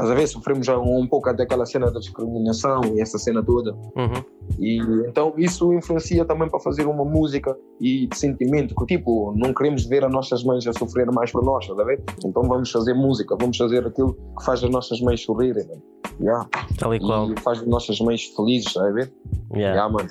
[0.00, 0.26] estás a ver?
[0.26, 3.72] Sofremos já um, pouco daquela cena da discriminação e essa cena toda.
[3.72, 4.24] uhum,
[4.58, 9.54] E então isso influencia também para fazer uma música e de sentimento, que tipo, não
[9.54, 12.02] queremos ver as nossas mães a sofrer mais por nós, estás a ver?
[12.24, 15.82] Então vamos fazer música, vamos fazer aquilo que faz as nossas mães sorrirem, mano.
[16.20, 16.48] Yeah
[16.80, 17.30] tal e qual.
[17.30, 19.12] e faz as nossas mães felizes, está a ver?
[19.52, 19.76] Yeah.
[19.76, 20.08] Yeah, mano.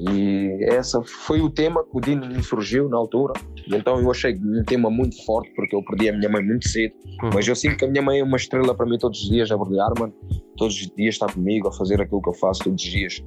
[0.00, 3.34] E essa foi o tema que o Dino me surgiu na altura.
[3.68, 6.94] Então eu achei um tema muito forte, porque eu perdi a minha mãe muito cedo.
[7.22, 7.30] Uhum.
[7.34, 9.50] Mas eu sinto que a minha mãe é uma estrela para mim todos os dias
[9.50, 10.14] a brilhar, mano.
[10.56, 13.22] Todos os dias está comigo a fazer aquilo que eu faço todos os dias.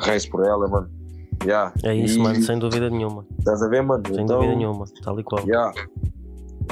[0.00, 0.90] Rezo por ela, mano.
[1.44, 1.74] Yeah.
[1.84, 3.26] É isso, E- mano, sem dúvida nenhuma.
[3.38, 4.02] Estás a ver, mano?
[4.06, 5.46] Sem então, dúvida nenhuma, tal e qual.
[5.46, 5.72] Yeah.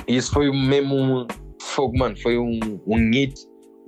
[0.09, 1.27] Isso foi mesmo um
[1.61, 2.17] fogo, mano.
[2.23, 3.35] Foi um, um hit,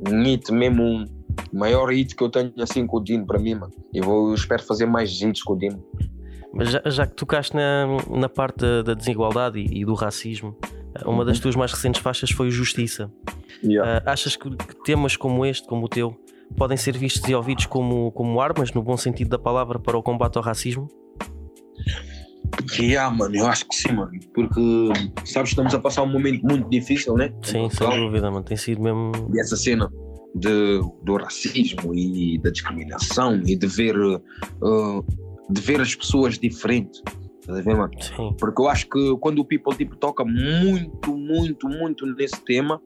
[0.06, 1.04] um hit mesmo, um
[1.52, 3.72] maior hit que eu tenho assim com o Dino para mim, mano.
[3.92, 5.82] E vou, eu espero fazer mais hits com o Dino.
[6.52, 10.56] Mas já, já que tocaste na, na parte da, da desigualdade e, e do racismo,
[11.04, 11.42] uma das Uhum.
[11.42, 13.10] tuas mais recentes faixas foi o Justiça.
[13.82, 16.16] Ah, achas que, que temas como este, como o teu,
[16.56, 20.02] podem ser vistos e ouvidos como, como armas, no bom sentido da palavra, para o
[20.02, 20.88] combate ao racismo?
[22.78, 24.10] Yeah, mano, eu acho que sim, mano.
[24.34, 24.60] Porque,
[25.24, 27.32] sabes, estamos a passar um momento muito difícil, né?
[27.42, 28.44] Sim, sem dúvida, mano.
[28.44, 29.12] Tem sido mesmo.
[29.34, 29.90] E essa cena
[30.36, 35.04] de, do racismo e da discriminação e de ver, uh,
[35.50, 37.02] de ver as pessoas diferentes.
[37.40, 37.92] Estás a ver, mano?
[38.00, 42.80] Sim, Porque eu acho que quando o People tipo, toca muito, muito, muito nesse tema,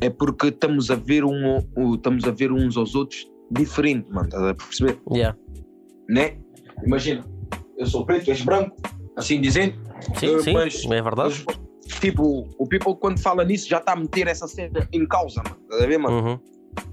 [0.00, 1.58] é porque estamos a ver, um,
[1.94, 4.26] estamos a ver uns aos outros diferente, mano.
[4.28, 4.98] Estás a perceber?
[5.12, 5.36] yeah.
[6.08, 6.36] Né?
[6.84, 7.24] Imagina,
[7.78, 8.76] eu sou preto, és branco,
[9.16, 9.74] assim dizendo.
[10.18, 11.44] sim, Eh, sim, mas- é verdade.
[11.46, 15.42] mas, tipo, o People quando fala nisso já está a meter essa cena em causa,
[15.42, 15.56] mano.
[15.80, 16.28] Estás a ver, mano?
[16.28, 16.38] Uhum.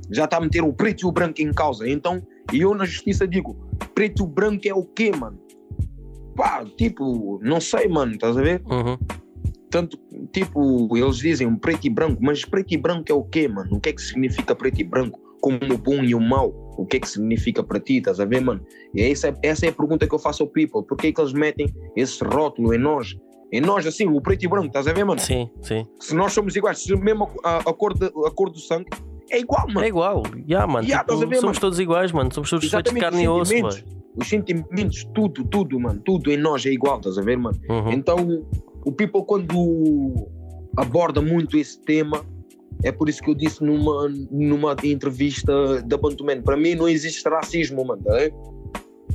[0.10, 1.88] Já está a meter o preto e o branco em causa.
[1.90, 2.22] Então,
[2.54, 3.54] e eu na justiça digo,
[3.94, 5.38] preto e branco é o quê, mano?
[6.36, 8.62] Pá, tipo, não sei, mano, estás a ver?
[8.66, 8.98] Uhum.
[9.70, 10.00] Tanto,
[10.32, 13.76] tipo, eles dizem preto e branco, mas preto e branco é o quê, mano?
[13.76, 15.20] O que é que significa preto e branco?
[15.42, 16.74] Como o bom e o mau?
[16.78, 18.62] O que é que significa para ti, estás a ver, mano?
[18.94, 20.84] E essa, é- essa é a pergunta que eu faço ao people.
[20.84, 23.16] Por que é que eles metem esse rótulo em nós?
[23.52, 25.20] Em nós, assim, o preto e branco, estás a ver, mano?
[25.22, 25.86] Sim, sim.
[26.00, 28.90] Se nós somos iguais, se mesmo a, a, cor, de, a cor do sangue
[29.30, 29.82] é igual, mano.
[29.82, 30.86] É igual, yeah, mano.
[30.86, 31.60] Yeah, tipo, ver, somos mano?
[31.60, 32.34] todos iguais, mano.
[32.34, 33.84] Somos todos feitos de carne e os osso, boy.
[34.16, 37.58] Os sentimentos, tudo, tudo, mano, tudo em nós é igual, estás a ver, mano?
[37.70, 37.92] Uhum.
[37.92, 38.46] Então,
[38.84, 40.28] o people, quando
[40.76, 42.26] aborda muito esse tema,
[42.84, 47.28] é por isso que eu disse numa, numa entrevista da Bantuman: para mim não existe
[47.28, 48.02] racismo, mano.
[48.04, 48.14] tá?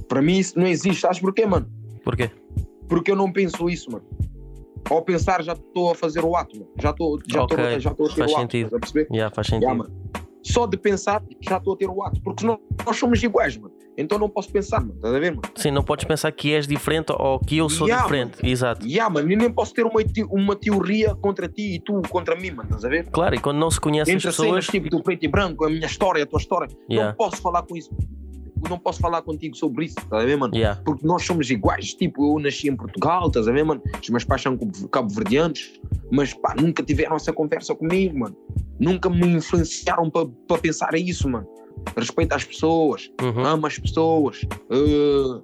[0.09, 1.01] Para mim isso não existe.
[1.01, 1.67] Sabes porquê, mano?
[2.05, 2.31] Porquê?
[2.93, 4.05] Porque eu não penso isso, mano.
[4.91, 6.69] Ao pensar, já estou a fazer o ato, mano.
[6.79, 8.41] Já estou já Ok, estou- já a ter faz o ato.
[8.43, 8.67] sentido.
[8.67, 9.09] estás a perceber?
[9.11, 9.63] Yeah, faz sentido.
[9.63, 10.03] Yeah, mano.
[10.43, 12.21] Só de pensar, já estou a ter o ato.
[12.23, 13.73] Porque nós, nós somos iguais, mano.
[13.97, 14.95] Então não posso pensar, mano.
[14.97, 15.43] Estás a ver, mano?
[15.55, 18.39] Sim, não podes pensar que és diferente ou que eu sou Yeah, diferente.
[18.47, 18.87] Exato.
[18.87, 20.01] Yeah, mano, eu nem posso ter uma,
[20.31, 23.09] uma teoria contra ti e tu contra mim, mano, estás a ver?
[23.11, 24.67] Claro, e quando não se conhecem as Entre cenas pessoas.
[24.67, 27.11] tipo do preto e branco, a minha história, a tua história, Yeah.
[27.13, 27.91] não posso falar com isso.
[28.69, 30.55] Não posso falar contigo sobre isso, estás a ver, mano?
[30.55, 30.81] Yeah.
[30.85, 33.83] Porque nós somos iguais, tipo, eu nasci em Portugal, estás a ver, mano?
[34.01, 38.37] Os meus pais são cabo- cabo-verdianos, mas pá, nunca tiveram essa conversa comigo, mano.
[38.79, 41.47] Nunca me influenciaram para pensar isso, mano.
[41.97, 43.45] Respeita as pessoas, Uhum.
[43.45, 45.41] ama as pessoas, eh,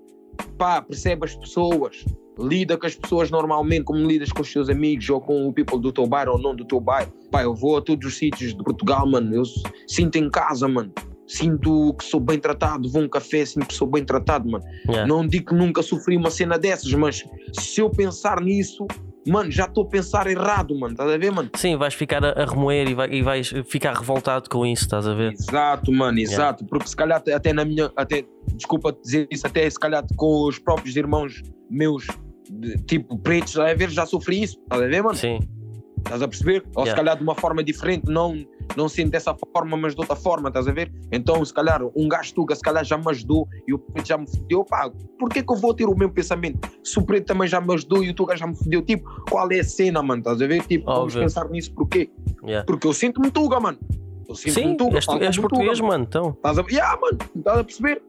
[0.57, 2.05] pá, percebe as pessoas,
[2.39, 5.81] lida com as pessoas normalmente, como lidas com os seus amigos ou com o people
[5.81, 7.13] do teu bairro ou não do teu bairro.
[7.31, 9.43] Pá, eu vou a todos os sítios de Portugal, mano, eu
[9.89, 10.93] sinto em casa, mano.
[11.29, 14.65] Sinto que sou bem tratado, vou a um café, sinto que sou bem tratado, mano.
[14.89, 15.07] Yeah.
[15.07, 18.87] Não digo que nunca sofri uma cena dessas, mas se eu pensar nisso,
[19.27, 21.51] mano, já estou a pensar errado, mano, estás a ver, mano?
[21.55, 25.13] Sim, vais ficar a, remoer e, vai- e vais ficar revoltado com isso, estás a
[25.13, 25.33] ver?
[25.35, 26.65] Exato, mano, exato.
[26.65, 30.59] Porque se calhar até- na minha, até, desculpa dizer isso, até se calhar com os
[30.59, 32.07] próprios irmãos meus,
[32.51, 35.15] de- tipo pretos, estás a ver, já sofri isso, estás a ver, mano?
[35.17, 35.39] Sim,
[35.99, 36.63] Estás a perceber?
[36.77, 36.95] Ou se Yeah.
[36.97, 38.35] calhar de uma forma diferente, não,
[38.77, 40.93] não sendo dessa forma, mas de outra forma, estás a ver?
[41.13, 44.19] Então, se calhar, um gajo tuga, se calhar já me ajudou e o preto já
[44.19, 46.69] me fodeu, pá, por que eu vou ter o mesmo pensamento?
[46.85, 49.51] Se o preto também já me ajudou e o tuga já me fodeu, tipo, qual
[49.51, 50.21] é a cena, mano?
[50.21, 50.65] Estás a ver?
[50.67, 51.21] Tipo, vamos Óbvio.
[51.23, 52.11] pensar nisso, porquê?
[52.45, 52.65] yeah.
[52.67, 53.79] Porque eu sinto-me tuga, mano.
[54.29, 54.97] Eu sinto-me Sim, tuga.
[54.97, 56.31] és, tu- falo és como português, tuga, mano, então.
[56.31, 56.73] Estás a ver?
[56.73, 58.03] Yeah, mano, estás a perceber?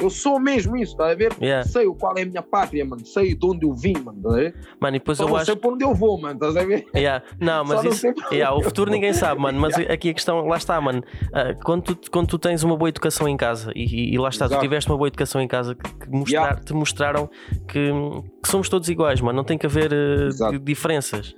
[0.00, 1.32] Eu sou mesmo isso, estás a ver?
[1.40, 1.66] Yeah.
[1.68, 3.04] Sei qual é a minha pátria, mano.
[3.06, 4.18] Sei de onde eu vim, mano.
[4.18, 4.54] Estás a ver?
[4.80, 5.46] Mano, e depois Só eu não acho.
[5.46, 6.34] sei para onde eu vou, mano.
[6.34, 6.84] Estás a ver?
[6.94, 7.24] Yeah.
[7.40, 8.06] Não, mas não isso.
[8.08, 9.60] onde Yeah, o futuro ninguém sabe, mano.
[9.60, 11.02] Mas aqui a questão, lá está, mano.
[11.32, 14.46] Ah, quando, tu, quando tu tens uma boa educação em casa e, e- lá está,
[14.46, 14.62] tu Exato.
[14.62, 17.30] tiveste uma boa educação em casa que, mostrar- te mostraram
[17.68, 17.90] que,
[18.42, 19.36] que somos todos iguais, mano.
[19.36, 20.58] Não tem que haver Exato.
[20.58, 21.34] diferenças.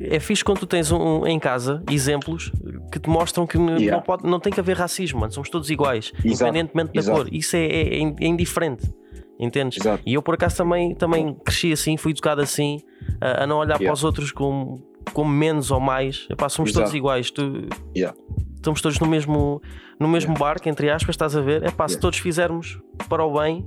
[0.00, 2.50] É fixe quando tu tens um, em casa exemplos
[2.92, 3.96] que te mostram que Yeah.
[3.96, 5.32] não, pode, não tem que haver racismo, mano.
[5.32, 6.26] Somos todos iguais, Exato.
[6.28, 7.18] independentemente da Exato.
[7.24, 7.28] cor.
[7.34, 8.92] Isso é, é- é indiferente.
[9.38, 9.78] Entendes?
[9.80, 10.02] Exato.
[10.06, 12.80] E eu por acaso também, também cresci assim, fui educado assim,
[13.20, 13.92] a, a não olhar para Yeah.
[13.94, 14.80] os outros como,
[15.12, 16.26] como menos ou mais.
[16.30, 16.84] Epá, somos Exato.
[16.84, 17.30] todos iguais.
[17.30, 17.66] Tu,
[17.96, 18.16] Yeah.
[18.56, 19.60] Estamos todos no mesmo,
[20.00, 21.62] no mesmo barco, entre aspas, estás a ver?
[21.64, 23.62] Epá, se todos fizermos para o bem,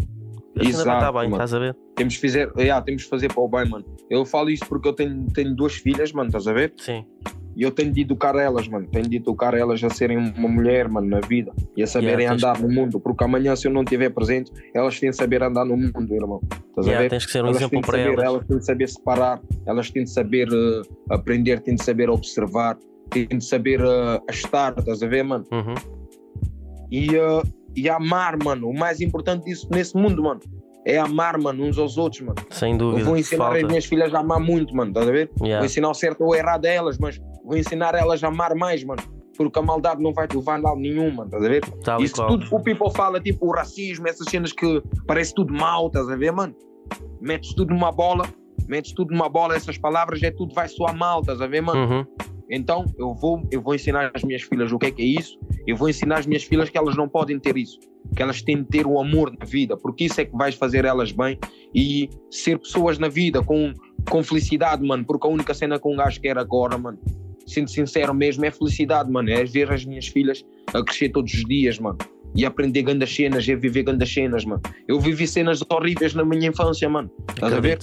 [0.60, 1.34] a vai Exato, estar bem, mano.
[1.36, 1.76] estás a ver?
[1.96, 3.86] Temos que fazer, yeah, temos que fazer para o bem, mano.
[4.10, 6.74] Eu falo isso porque eu tenho, tenho duas filhas, mano, estás a ver?
[6.78, 7.06] Sim,
[7.56, 8.88] E eu tenho de educar elas, mano.
[8.92, 11.52] Tenho de educar elas a serem uma mulher, mano, na vida.
[11.76, 13.00] E a saberem Yeah, andar no mundo.
[13.00, 16.40] Porque amanhã, se eu não estiver presente, elas têm de saber andar no mundo, irmão.
[16.70, 17.10] Estás a Yeah, ver?
[17.10, 18.26] tens que ser um elas exemplo têm de para saber, elas.
[18.26, 22.78] elas têm de saber separar, elas têm de saber eh, aprender, têm de saber observar,
[23.10, 25.44] têm de saber eh, estar, estás a ver, mano?
[25.52, 25.74] Uhum.
[26.92, 27.44] E, eh,
[27.78, 28.70] e amar, mano.
[28.70, 30.40] O mais importante disso nesse mundo, mano,
[30.86, 32.36] é amar, mano, uns aos outros, mano.
[32.50, 33.06] Sem Eu dúvida.
[33.06, 33.60] vou ensinar Falta.
[33.60, 35.30] as minhas filhas a amar muito, mano, estás a ver?
[35.40, 35.58] Yeah.
[35.60, 38.84] Vou ensinar o certo ou errado a elas, mas vou ensinar elas a amar mais,
[38.84, 39.02] mano.
[39.38, 41.62] Porque a maldade não vai te levar a lado nenhum, mano, estás a ver?
[41.84, 42.28] Tal Isso qual.
[42.30, 46.10] tudo que o people fala, tipo o racismo, essas cenas que parece tudo mal, estás
[46.10, 46.56] a ver, mano?
[47.22, 48.26] Metes tudo numa bola,
[48.68, 51.80] metes tudo numa bola, essas palavras é tudo vai soar mal, estás a ver, mano?
[51.98, 52.06] Uhum.
[52.50, 55.38] Então eu vou, eu vou ensinar às minhas filhas o que é que é isso,
[55.66, 57.80] eu vou ensinar às minhas filhas que elas não podem ter isso,
[58.16, 60.86] que elas têm de ter o amor na vida, porque isso é que vais fazer
[60.86, 61.38] elas bem
[61.76, 63.74] e ser pessoas na vida com,
[64.10, 66.98] com felicidade, mano, porque a única cena que um gajo quer agora, mano,
[67.46, 71.44] sendo sincero mesmo, é felicidade, mano, é ver as minhas filhas a crescer todos os
[71.46, 71.98] dias, mano.
[72.36, 74.62] E aprender grandes cenas, é viver grandes cenas, mano.
[74.88, 77.10] Eu vivi cenas horríveis na minha infância, mano.
[77.30, 77.80] Estás a ver?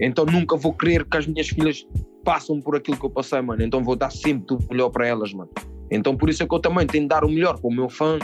[0.00, 1.86] Então nunca vou querer que as minhas filhas
[2.24, 3.62] passem por aquilo que eu passei, mano.
[3.62, 5.50] Então vou dar sempre tudo melhor para elas, mano.
[5.90, 7.88] Então por isso é que eu também tenho de dar o melhor para o meu
[7.88, 8.18] fã,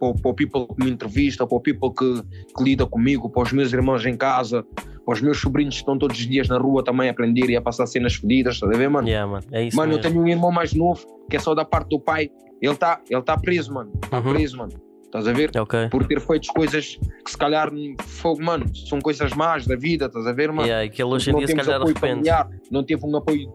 [0.00, 2.22] para, o- para o people que me entrevista, para o people que,
[2.56, 4.64] que lida comigo, para os meus irmãos em casa,
[5.04, 7.56] para os meus sobrinhos que estão todos os dias na rua também a aprender e
[7.56, 9.06] a passar cenas fedidas, estás a ver, mano?
[9.08, 9.44] Yeah, mano.
[9.52, 10.10] É isso mano, eu mesmo.
[10.12, 12.30] tenho um irmão mais novo, que é só da parte do pai.
[12.60, 13.90] Ele está ele tá preso, mano.
[14.04, 14.32] Está Uhum.
[14.32, 14.72] preso, mano.
[15.12, 15.50] Estás a ver?
[15.58, 15.88] Ok.
[15.90, 20.26] Por ter feito coisas que se calhar, fogo, mano, são coisas más da vida, estás
[20.26, 20.66] a ver, mano?
[20.66, 23.52] Yeah, que ele hoje em não dia se calhar apoio familiar, não teve um apoio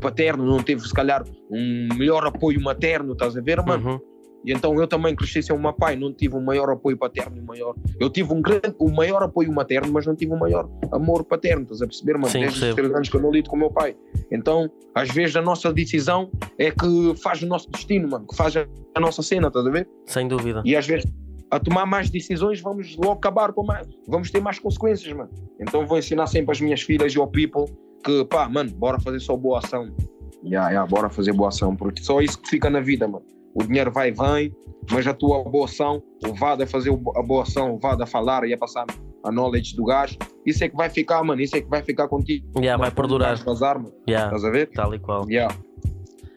[0.00, 3.90] paterno, não teve se calhar um melhor apoio materno, estás a ver, mano?
[3.90, 4.00] Uhum.
[4.44, 7.36] E então eu também cresci sem o meu pai, não tive um maior apoio paterno
[7.36, 7.74] e maior.
[7.98, 11.62] Eu tive um grande, um maior apoio materno, mas não tive um maior amor paterno,
[11.62, 12.28] estás a perceber, mano?
[12.28, 13.94] Sim, Desde os três anos que eu não lido com o meu pai.
[14.30, 18.56] Então, às vezes a nossa decisão é que faz o nosso destino, mano, que faz
[18.56, 18.66] a,
[19.00, 19.88] nossa cena, estás a ver?
[20.06, 20.62] Sem dúvida.
[20.64, 21.10] E às vezes,
[21.50, 23.86] a tomar mais decisões, vamos logo acabar com mais.
[24.08, 25.30] Vamos ter mais consequências, mano.
[25.60, 27.66] Então vou ensinar sempre às minhas filhas e ao people
[28.04, 29.94] que, pá, mano, bora fazer só boa ação.
[30.42, 33.24] Ya, ya, bora fazer boa ação, porque só isso que fica na vida, mano.
[33.54, 34.54] O dinheiro vai e vem,
[34.90, 38.06] mas a tua boa ação, o VAD a fazer a boa ação, o VAD a
[38.06, 38.86] falar e a passar
[39.24, 41.40] a knowledge do gajo, isso é que vai ficar, mano.
[41.40, 42.46] Isso é que vai ficar contigo.
[42.58, 43.36] Yeah, vai perdurar.
[43.44, 43.92] vazar, mano.
[44.08, 44.70] Yeah, Estás a ver?
[44.70, 45.28] tal e qual.
[45.28, 45.54] Yeah.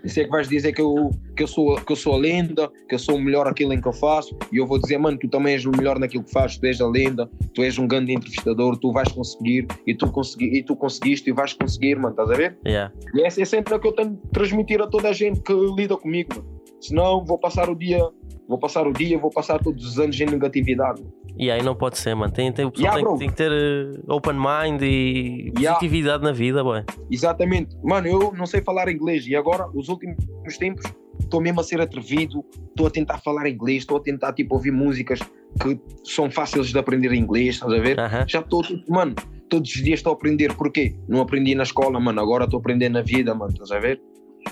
[0.04, 2.70] Isso é que vais dizer que eu, que, eu sou, que eu sou a lenda,
[2.90, 5.18] que eu sou o melhor naquilo em que eu faço, e eu vou dizer, mano,
[5.18, 7.88] tu também és o melhor naquilo que fazes, tu és a lenda, tu és um
[7.88, 12.10] grande entrevistador, tu vais conseguir, e tu, consegui, e tu conseguiste e vais conseguir, mano,
[12.10, 12.58] estás a ver?
[12.68, 12.94] Yeah.
[13.14, 15.54] E essa é sempre a que eu tenho de transmitir a toda a gente que
[15.54, 16.53] lida comigo, mano.
[16.84, 18.00] Senão vou passar o dia,
[18.48, 21.02] vou passar o dia, vou passar todos os anos em negatividade.
[21.38, 22.32] E aí não pode ser, mano.
[22.32, 25.80] Tem, tem, Yeah, tem, tem que ter eh, open mind e Yeah.
[25.80, 26.84] positividade na vida, boy.
[27.10, 27.76] Exatamente.
[27.82, 30.18] Mano, eu não sei falar inglês e agora, os últimos
[30.60, 30.84] tempos,
[31.20, 34.72] estou mesmo a ser atrevido, estou a tentar falar inglês, estou a tentar tipo ouvir
[34.72, 35.20] músicas
[35.62, 38.00] que são fáceis de aprender inglês, estás a ver?
[38.00, 38.26] Aham.
[38.28, 39.16] Já estou, tipo, mano,
[39.50, 40.54] todos os dias estou a aprender.
[40.56, 40.96] Porquê?
[41.08, 44.02] Não aprendi na escola, mano, agora estou a aprender na vida, mano, estás a ver?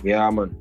[0.03, 0.55] Yeah, mano.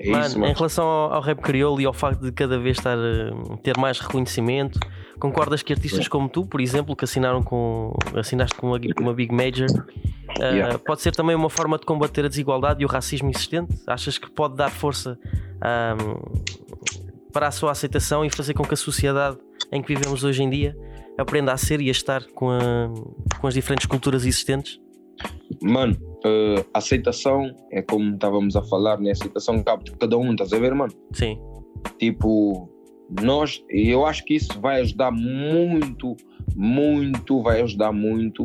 [0.00, 0.54] É Mano, isso, em mano.
[0.54, 3.98] relação ao, ao rap crioulo e ao facto de cada vez estar a ter mais
[3.98, 4.78] reconhecimento,
[5.18, 9.12] concordas que artistas como tu, por exemplo, que assinaram com assinaste com uma, com uma
[9.14, 9.66] Big Major,
[10.40, 10.78] ah, Yeah.
[10.78, 13.74] pode ser também uma forma de combater a desigualdade e o racismo existente?
[13.88, 15.18] Achas que pode dar força
[17.32, 19.36] para a sua aceitação e fazer com que a sociedade
[19.72, 20.76] em que vivemos hoje em dia
[21.18, 24.78] aprenda a ser e a estar com, a- com as diferentes culturas existentes?
[25.60, 29.12] Mano, eh, aceitação é como estávamos a falar, né?
[29.12, 30.92] Aceitação cabe de cada um, estás a ver, mano?
[31.12, 31.38] Sim,
[31.98, 32.68] Tipo,
[33.22, 36.16] nós, eu acho que isso vai ajudar muito,
[36.56, 38.44] muito, vai ajudar muito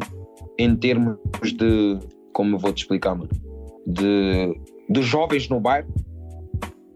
[0.58, 2.00] em termos de,
[2.32, 3.30] como eu vou te explicar, mano,
[3.86, 4.60] de,
[4.90, 5.90] de jovens no bairro.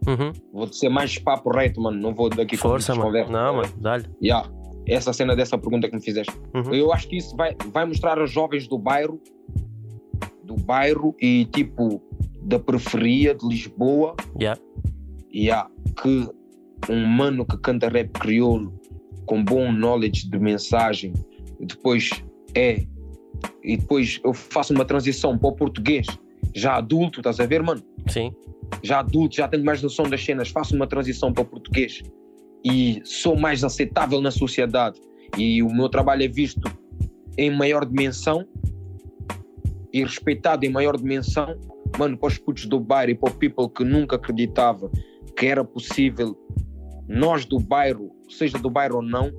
[0.06, 0.32] Uhum.
[0.52, 3.12] Vou ser mais papo reto, mano, não vou daqui força, mano.
[3.30, 4.06] Não, mano, dá-lhe.
[4.22, 4.48] Yeah.
[4.86, 6.32] Essa cena dessa pergunta que me fizeste.
[6.54, 6.72] Uhum.
[6.72, 9.20] Eu acho que isso vai, vai mostrar aos jovens do bairro,
[10.48, 12.02] do bairro e tipo
[12.40, 14.60] da periferia de Lisboa, Yeah.
[15.32, 16.28] yeah, que
[16.90, 18.72] um mano que canta rap crioulo
[19.26, 21.12] com bom knowledge de mensagem,
[21.60, 22.10] depois
[22.54, 22.86] é
[23.62, 26.06] e depois eu faço uma transição para o português,
[26.54, 27.82] já adulto, estás a ver, mano?
[28.08, 28.32] Sim,
[28.82, 32.02] já adulto, já tenho mais noção das cenas, faço uma transição para o português
[32.64, 34.98] e sou mais aceitável na sociedade
[35.36, 36.70] e o meu trabalho é visto
[37.36, 38.46] em maior dimensão
[39.92, 41.58] e respeitado em maior dimensão,
[41.98, 44.90] mano, para os putos do bairro e para o people que nunca acreditava
[45.36, 46.36] que era possível
[47.08, 49.30] nós do bairro, seja do bairro ou não,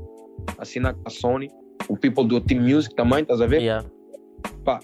[0.57, 1.49] assinar com a Sony,
[1.87, 3.61] o people do Team Music também, estás a ver?
[3.61, 3.87] yeah.
[4.63, 4.79] pá,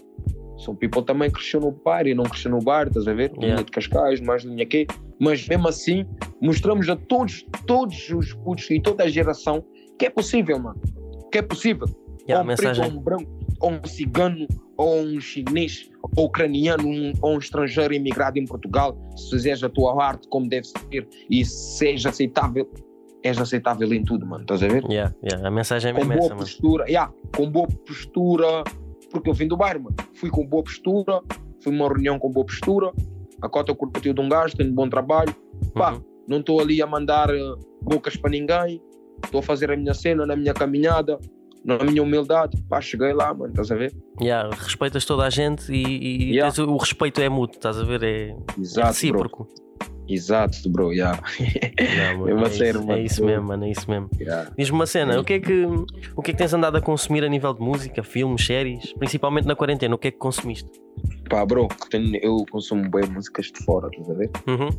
[0.58, 3.32] são people também que cresceu no bar e não cresceu no bar, estás a ver?
[3.32, 3.48] Yeah.
[3.48, 4.88] Linha de Cascais, mais linha que
[5.20, 6.06] mas mesmo assim
[6.42, 9.64] mostramos a todos, todos os putos e toda a geração
[9.98, 10.80] que é possível, mano.
[11.32, 11.88] Que é possível.
[12.28, 12.86] Yeah, um preto, mensagem.
[12.86, 17.94] ou um branco, ou um cigano, ou um chinês, ou ucraniano, um, ou um estrangeiro
[17.94, 22.70] imigrado em Portugal, se fizeres a tua arte como deve ser e seja aceitável,
[23.24, 24.42] és aceitável em tudo, mano.
[24.44, 24.84] Estás a ver?
[24.90, 25.48] Yeah, yeah.
[25.48, 26.46] A mensagem é com mesmo boa essa, mano.
[26.46, 28.64] postura, yeah, com boa postura,
[29.12, 29.96] porque eu vim do bairro, mano.
[30.16, 31.22] Fui com boa postura,
[31.64, 32.92] fui uma reunião com boa postura,
[33.42, 35.34] a cota corporativa de um gajo, tenho bom trabalho,
[35.74, 36.02] pá, Uhum.
[36.28, 38.82] não estou ali a mandar eh, bocas para ninguém,
[39.24, 41.18] estou a fazer a minha cena, na minha caminhada,
[41.66, 43.94] na minha humildade, pá, cheguei lá, mano, estás a ver?
[44.22, 46.54] Yeah, respeitas toda a gente e, e Yeah.
[46.54, 48.04] tens o, respeito é mútuo, estás a ver?
[48.04, 48.88] É, é Exato, bro.
[48.88, 49.48] recíproco.
[50.08, 51.20] Exato, bro, yeah.
[51.98, 52.92] Não, mano, Eu vou é, isso, mano.
[52.94, 54.10] é isso mesmo, mano, é isso mesmo.
[54.20, 54.52] yeah.
[54.56, 55.66] Diz-me uma cena, o que, é que,
[56.16, 59.48] o que é que tens andado a consumir a nível de música, filmes, séries, principalmente
[59.48, 59.96] na quarentena?
[59.96, 60.70] O que é que consumiste?
[61.28, 61.68] Pá, bro,
[62.22, 64.30] eu consumo bem músicas de fora, estás a ver?
[64.48, 64.70] Uhum.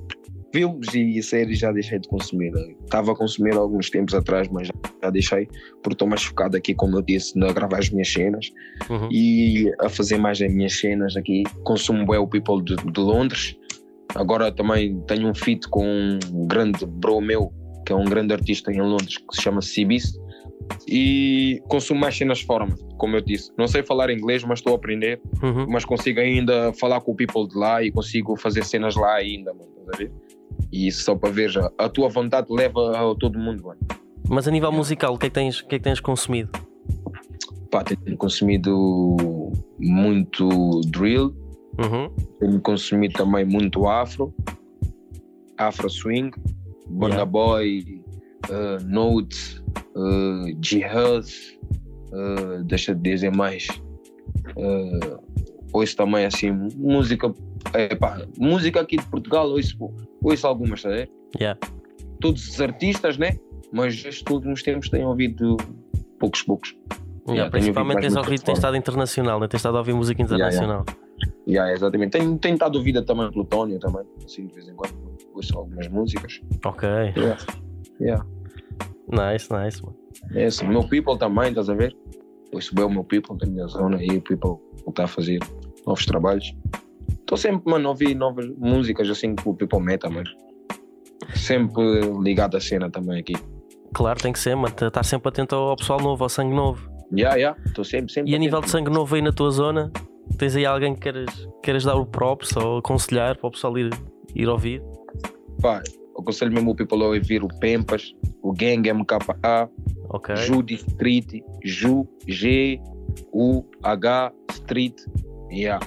[0.57, 2.51] Filmes e séries já deixei de consumir.
[2.85, 4.69] Estava a consumir alguns tempos atrás, mas
[5.03, 5.47] já, deixei,
[5.83, 8.51] porque estou mais focado aqui, como eu disse, na gravar as minhas cenas
[8.89, 9.09] Uhum.
[9.13, 11.43] e a fazer mais as minhas cenas aqui.
[11.65, 13.55] Consumo bem o People de, de Londres.
[14.15, 15.85] Agora também tenho um feat com
[16.33, 17.53] um grande bro meu,
[17.85, 20.19] que é um grande artista em Londres, que se chama Cibis.
[20.89, 22.67] E consumo mais cenas fora,
[22.99, 23.51] como eu disse.
[23.59, 25.21] Não sei falar inglês, mas estou a aprender.
[25.43, 25.67] Uhum.
[25.69, 29.53] Mas consigo ainda falar com o people de lá e consigo fazer cenas lá ainda,
[29.53, 29.71] mano.
[29.93, 30.11] A ver?
[30.73, 31.71] E isso só para ver já.
[31.79, 33.81] A tua vontade leva a todo mundo, mano.
[34.29, 36.51] Mas a nível musical, o que é que tens, o que é que tens consumido?
[37.71, 38.73] Pá, tenho consumido
[39.79, 41.35] muito drill,
[41.79, 42.11] Uhum.
[42.41, 44.35] tenho consumido também muito afro,
[45.59, 46.31] afro swing,
[46.89, 47.31] Burna Yeah.
[47.31, 48.03] Boy,
[48.49, 49.63] uh, Note,
[49.95, 51.27] uh, Jihad,
[52.13, 53.67] uh, deixa de dizer mais.
[54.57, 55.19] Uh,
[55.77, 57.33] ouço também assim, música,
[57.73, 59.77] é, pá, música aqui de Portugal, ouço,
[60.23, 61.11] ouço algumas, tá a ver?
[61.39, 61.59] Yeah.
[62.21, 63.37] Todos os artistas, né?
[63.73, 65.57] Mas estes últimos tempos tenho ouvido
[66.19, 66.77] poucos, poucos.
[67.29, 69.49] Yeah, tenho principalmente tens ouvido, tens estado internacional, né?
[69.49, 70.57] tens estado a ouvir música Yeah, yeah.
[70.57, 70.85] internacional.
[71.47, 72.11] Yeah, exatamente.
[72.19, 74.95] Tenho, tenho estado ouvida também Plutónio também, assim, de vez em quando
[75.35, 76.41] ouço algumas músicas.
[76.65, 77.37] Ok, Yeah.
[78.01, 78.27] Yeah.
[79.09, 79.97] nice, nice, mano.
[80.35, 81.97] É assim, meu people também, estás a ver?
[82.53, 84.59] Ouço bem o meu people da minha zona e o people
[84.89, 85.39] está a fazer
[85.87, 86.55] novos trabalhos.
[87.21, 90.29] Estou sempre, mano, a ouvir novas músicas assim que o people meta, mano.
[91.35, 91.83] Sempre
[92.23, 93.35] ligado à cena também aqui.
[93.95, 94.75] Claro, tem que ser, mano.
[94.81, 96.89] Estar sempre atento ao pessoal novo, ao sangue novo.
[97.13, 98.33] Yeah, yeah, estou sempre, sempre.
[98.33, 99.93] E a nível de sangue novo aí na tua zona,
[100.39, 103.91] tens aí alguém que queres, queres dar o props ou aconselhar para o pessoal ir,
[104.35, 104.83] ir ouvir?
[105.63, 105.83] Pá,
[106.19, 108.13] aconselho mesmo o people a ouvir o Pempas,
[108.43, 109.71] o Gang MKA,
[110.09, 110.37] Ok.
[110.37, 112.81] Judy Street, Ju, G,
[113.33, 114.95] U, H, Street,
[115.51, 115.85] yeah.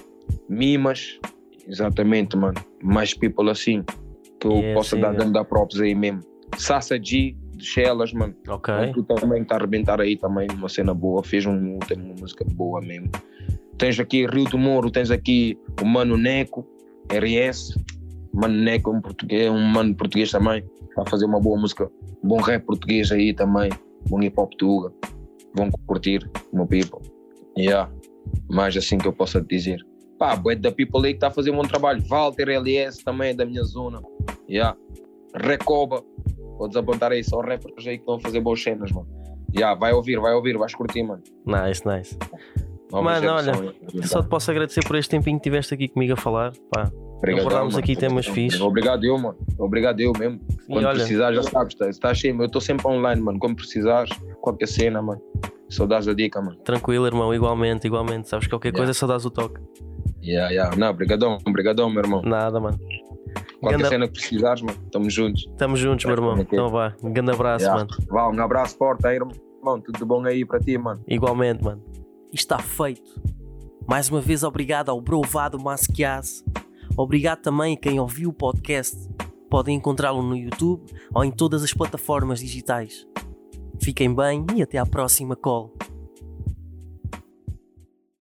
[0.48, 1.20] Mimas,
[1.68, 2.60] exatamente, mano.
[2.82, 3.84] Mais people assim.
[4.40, 5.32] que eu Yeah, possa sim, dar, yeah.
[5.32, 6.22] dar props aí mesmo.
[6.58, 8.34] Sassa G, de Shellas, mano.
[8.48, 8.74] Ok.
[8.94, 12.46] Tu também está a arrebentar aí também, uma cena boa, fez um, tem uma música
[12.54, 13.10] boa mesmo.
[13.78, 16.66] Tens aqui Rio do Moro, tens aqui o Mano Neco,
[17.10, 17.76] RS.
[18.34, 21.90] Mano Neco é um, português, um mano português também, está a fazer uma boa música,
[22.24, 23.72] bom rap português aí também,
[24.10, 24.94] bom hip hop tuga.
[25.56, 27.02] Vão curtir, meu people.
[27.58, 27.92] Yeah.
[28.50, 29.80] Mais assim que eu possa dizer.
[30.18, 32.02] Pá, bué da people que está a fazer um bom trabalho.
[32.08, 34.02] Walter LS também é da minha zona.
[34.50, 34.76] Yeah.
[35.34, 36.04] Recoba,
[36.60, 39.08] Podes apontar aí só rappers aí que estão a fazer boas cenas, mano.
[39.56, 41.24] Já, vai ouvir, vai ouvir, vais curtir, mano.
[41.46, 42.18] Nice, nice.
[42.92, 43.74] Nova Mano, olha.
[44.06, 46.52] Só te posso agradecer por este tempinho que tiveste aqui comigo a falar.
[46.70, 46.92] Pá.
[47.22, 47.84] Abordámos mano.
[47.84, 48.62] aqui temas fixes.
[48.62, 49.38] Obrigado eu, mano.
[49.58, 50.40] Obrigado eu mesmo.
[50.68, 52.40] E Quando olha, precisar, já sabes, tá, está cheio.
[52.40, 53.38] Eu estou sempre online, mano.
[53.40, 54.10] Quando precisares,
[54.42, 55.22] qualquer cena, mano.
[55.70, 56.58] Só dás a dica, mano.
[56.64, 58.28] tranquilo, irmão, igualmente, igualmente.
[58.30, 58.80] Sabes que qualquer Yeah.
[58.80, 59.60] coisa só dás o toque.
[60.24, 60.76] Yeah, yeah.
[60.76, 62.22] Não, obrigadão, obrigadão, meu irmão.
[62.24, 62.80] Nada, mano.
[63.60, 64.78] Qualquer Ganda- cena que precisares, mano.
[64.86, 65.46] Estamos juntos.
[65.58, 66.38] Tamo juntos, meu irmão.
[66.40, 66.96] Então vá.
[67.04, 67.84] Um grande abraço, Yeah.
[67.86, 67.98] mano.
[68.10, 69.34] Vá, um abraço forte aí, irmão.
[69.82, 71.04] Tudo bom aí para ti, mano.
[71.08, 71.84] Igualmente, mano.
[72.32, 73.02] E está feito.
[73.88, 76.44] Mais uma vez, obrigado ao Brovado Masquias.
[76.98, 78.98] Obrigado também a quem ouviu o podcast.
[79.50, 83.08] Podem encontrá-lo no YouTube ou em todas as plataformas digitais.
[83.82, 85.74] Fiquem bem e até à próxima call.